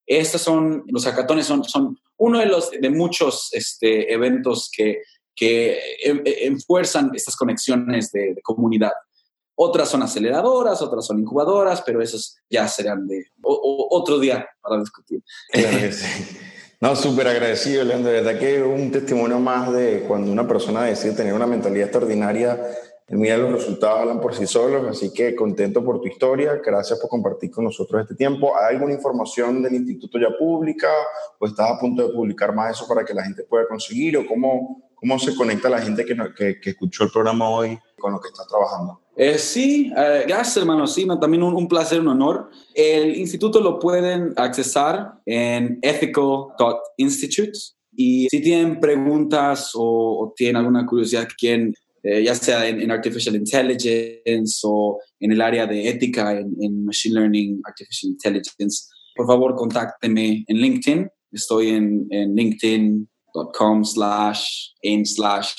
[0.05, 5.01] estos son, los hackatones son uno de los de muchos este, eventos que,
[5.35, 8.91] que enfuerzan estas conexiones de comunidad.
[9.55, 15.21] Otras son aceleradoras, otras son incubadoras, pero esos ya serán de otro día para discutir.
[16.79, 18.11] No, súper agradecido, Leandro.
[18.11, 22.59] De verdad que un testimonio más de cuando una persona decide tener una mentalidad extraordinaria,
[23.11, 26.61] mira los resultados hablan por sí solos, así que contento por tu historia.
[26.63, 28.53] Gracias por compartir con nosotros este tiempo.
[28.57, 30.89] ¿Hay alguna información del instituto ya pública
[31.39, 34.25] o estás a punto de publicar más eso para que la gente pueda conseguir o
[34.25, 38.19] cómo, cómo se conecta la gente que, que, que escuchó el programa hoy con lo
[38.19, 39.01] que estás trabajando?
[39.15, 42.49] Eh, sí, eh, gracias hermano, sí, también un, placer, un honor.
[42.73, 47.59] El instituto lo pueden accesar en ethical.institute
[47.93, 53.35] y si tienen preguntas o, tienen alguna curiosidad que quieren, eh, ya sea en, Artificial
[53.35, 58.85] Intelligence o en el área de ética, en, Machine Learning, Artificial Intelligence,
[59.15, 61.09] por favor contáctenme en LinkedIn.
[61.31, 65.53] Estoy en, en linkedin.com slash aim slash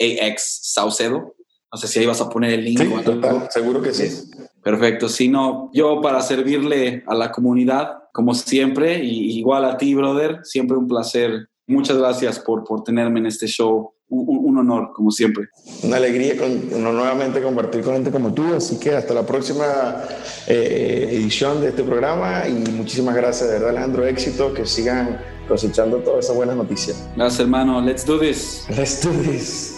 [0.00, 1.34] AX Saucedo
[1.74, 2.78] no sé si ahí vas a poner el link.
[2.78, 4.30] Sí, total, seguro que sí.
[4.62, 5.08] Perfecto.
[5.08, 10.38] Si no, yo para servirle a la comunidad, como siempre, y igual a ti, brother,
[10.44, 11.48] siempre un placer.
[11.66, 13.92] Muchas gracias por, por tenerme en este show.
[14.14, 15.48] Un, honor, como siempre.
[15.82, 18.54] Una alegría con, nuevamente compartir con gente como tú.
[18.54, 20.04] Así que hasta la próxima
[20.46, 22.48] eh, edición de este programa.
[22.48, 24.06] Y muchísimas gracias, de verdad, Alejandro.
[24.06, 24.54] Éxito.
[24.54, 27.02] Que sigan cosechando todas esas buenas noticias.
[27.16, 27.80] Gracias, hermano.
[27.80, 28.66] Let's do this.
[28.70, 29.73] Let's do this.